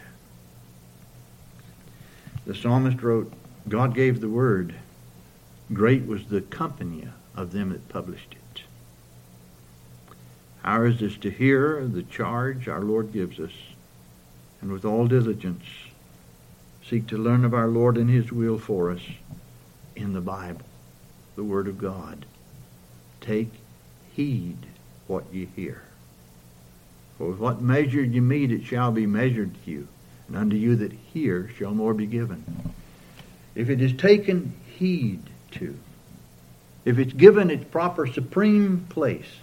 The 2.46 2.56
psalmist 2.56 3.02
wrote, 3.02 3.32
God 3.68 3.96
gave 3.96 4.20
the 4.20 4.30
Word. 4.30 4.76
Great 5.72 6.06
was 6.06 6.26
the 6.26 6.41
company 6.41 7.08
of 7.36 7.52
them 7.52 7.70
that 7.70 7.89
published 7.89 8.34
it. 8.34 8.64
Ours 10.64 11.02
is 11.02 11.18
to 11.18 11.30
hear 11.30 11.86
the 11.86 12.04
charge 12.04 12.68
our 12.68 12.82
Lord 12.82 13.12
gives 13.12 13.39
us, 13.39 13.52
and 14.62 14.72
with 14.72 14.86
all 14.86 15.08
diligence 15.08 15.66
seek 16.88 17.08
to 17.08 17.18
learn 17.18 17.44
of 17.44 17.54
our 17.54 17.68
Lord 17.68 17.98
and 17.98 18.10
His 18.10 18.32
will 18.32 18.58
for 18.58 18.91
us 18.91 19.02
in 19.96 20.14
the 20.14 20.22
Bible, 20.22 20.62
the 21.36 21.43
Word 21.43 21.67
of 21.67 21.77
God. 21.77 22.25
Take 23.21 23.51
heed 24.13 24.57
what 25.07 25.25
ye 25.31 25.47
hear. 25.55 25.81
For 27.17 27.29
with 27.29 27.39
what 27.39 27.61
measure 27.61 28.03
you 28.03 28.21
mete, 28.21 28.51
it 28.51 28.65
shall 28.65 28.91
be 28.91 29.05
measured 29.05 29.53
to 29.63 29.71
you, 29.71 29.88
and 30.27 30.38
unto 30.38 30.55
you 30.55 30.75
that 30.77 30.91
hear 30.91 31.49
shall 31.57 31.73
more 31.73 31.93
be 31.93 32.05
given. 32.05 32.43
If 33.55 33.69
it 33.69 33.81
is 33.81 33.93
taken 33.93 34.53
heed 34.77 35.21
to, 35.51 35.77
if 36.86 36.97
it's 36.97 37.13
given 37.13 37.49
its 37.49 37.63
proper 37.65 38.07
supreme 38.07 38.86
place 38.89 39.38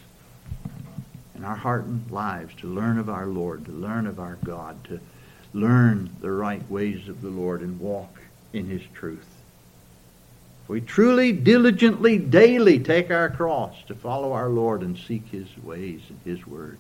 in 1.37 1.45
our 1.45 1.57
heart 1.57 1.85
and 1.85 2.11
lives 2.11 2.55
to 2.57 2.67
learn 2.67 2.99
of 2.99 3.09
our 3.09 3.27
Lord, 3.27 3.65
to 3.65 3.73
learn 3.73 4.07
of 4.07 4.19
our 4.19 4.37
God, 4.45 4.83
to 4.85 5.01
learn 5.55 6.11
the 6.21 6.31
right 6.31 6.69
ways 6.71 7.09
of 7.09 7.23
the 7.23 7.31
Lord 7.31 7.63
and 7.63 7.81
walk 7.81 8.21
in 8.53 8.67
His 8.67 8.83
truth. 8.95 9.40
We 10.71 10.81
truly, 10.81 11.33
diligently, 11.33 12.17
daily 12.17 12.79
take 12.79 13.11
our 13.11 13.29
cross 13.29 13.75
to 13.89 13.95
follow 13.97 14.35
our 14.35 14.49
Lord 14.49 14.83
and 14.83 14.97
seek 14.97 15.27
His 15.27 15.49
ways 15.65 16.01
and 16.09 16.21
His 16.25 16.47
word, 16.47 16.79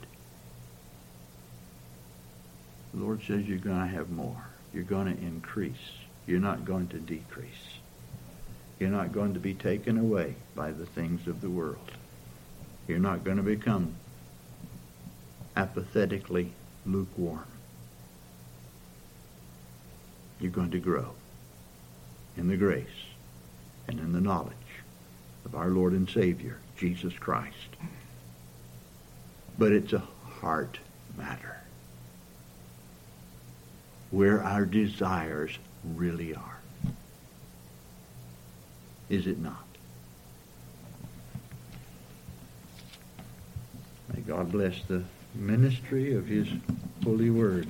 the 2.94 3.00
Lord 3.00 3.20
says 3.26 3.46
you're 3.48 3.58
going 3.58 3.80
to 3.80 3.92
have 3.92 4.08
more. 4.08 4.46
You're 4.72 4.84
going 4.84 5.12
to 5.12 5.20
increase. 5.20 5.90
You're 6.28 6.38
not 6.38 6.64
going 6.64 6.86
to 6.86 6.98
decrease. 6.98 7.80
You're 8.78 8.90
not 8.90 9.10
going 9.10 9.34
to 9.34 9.40
be 9.40 9.54
taken 9.54 9.98
away 9.98 10.36
by 10.54 10.70
the 10.70 10.86
things 10.86 11.26
of 11.26 11.40
the 11.40 11.50
world. 11.50 11.90
You're 12.86 13.00
not 13.00 13.24
going 13.24 13.38
to 13.38 13.42
become 13.42 13.96
apathetically 15.56 16.52
lukewarm. 16.86 17.48
You're 20.38 20.52
going 20.52 20.70
to 20.70 20.78
grow 20.78 21.10
in 22.36 22.46
the 22.46 22.56
grace 22.56 22.86
and 23.90 23.98
in 23.98 24.12
the 24.12 24.20
knowledge 24.20 24.54
of 25.44 25.56
our 25.56 25.68
Lord 25.68 25.92
and 25.92 26.08
Savior, 26.08 26.58
Jesus 26.76 27.12
Christ. 27.14 27.56
But 29.58 29.72
it's 29.72 29.92
a 29.92 30.02
heart 30.40 30.78
matter 31.18 31.56
where 34.12 34.42
our 34.44 34.64
desires 34.64 35.58
really 35.96 36.34
are. 36.34 36.60
Is 39.08 39.26
it 39.26 39.40
not? 39.40 39.66
May 44.14 44.20
God 44.20 44.52
bless 44.52 44.80
the 44.86 45.02
ministry 45.34 46.14
of 46.14 46.26
His 46.26 46.48
holy 47.02 47.30
word. 47.30 47.66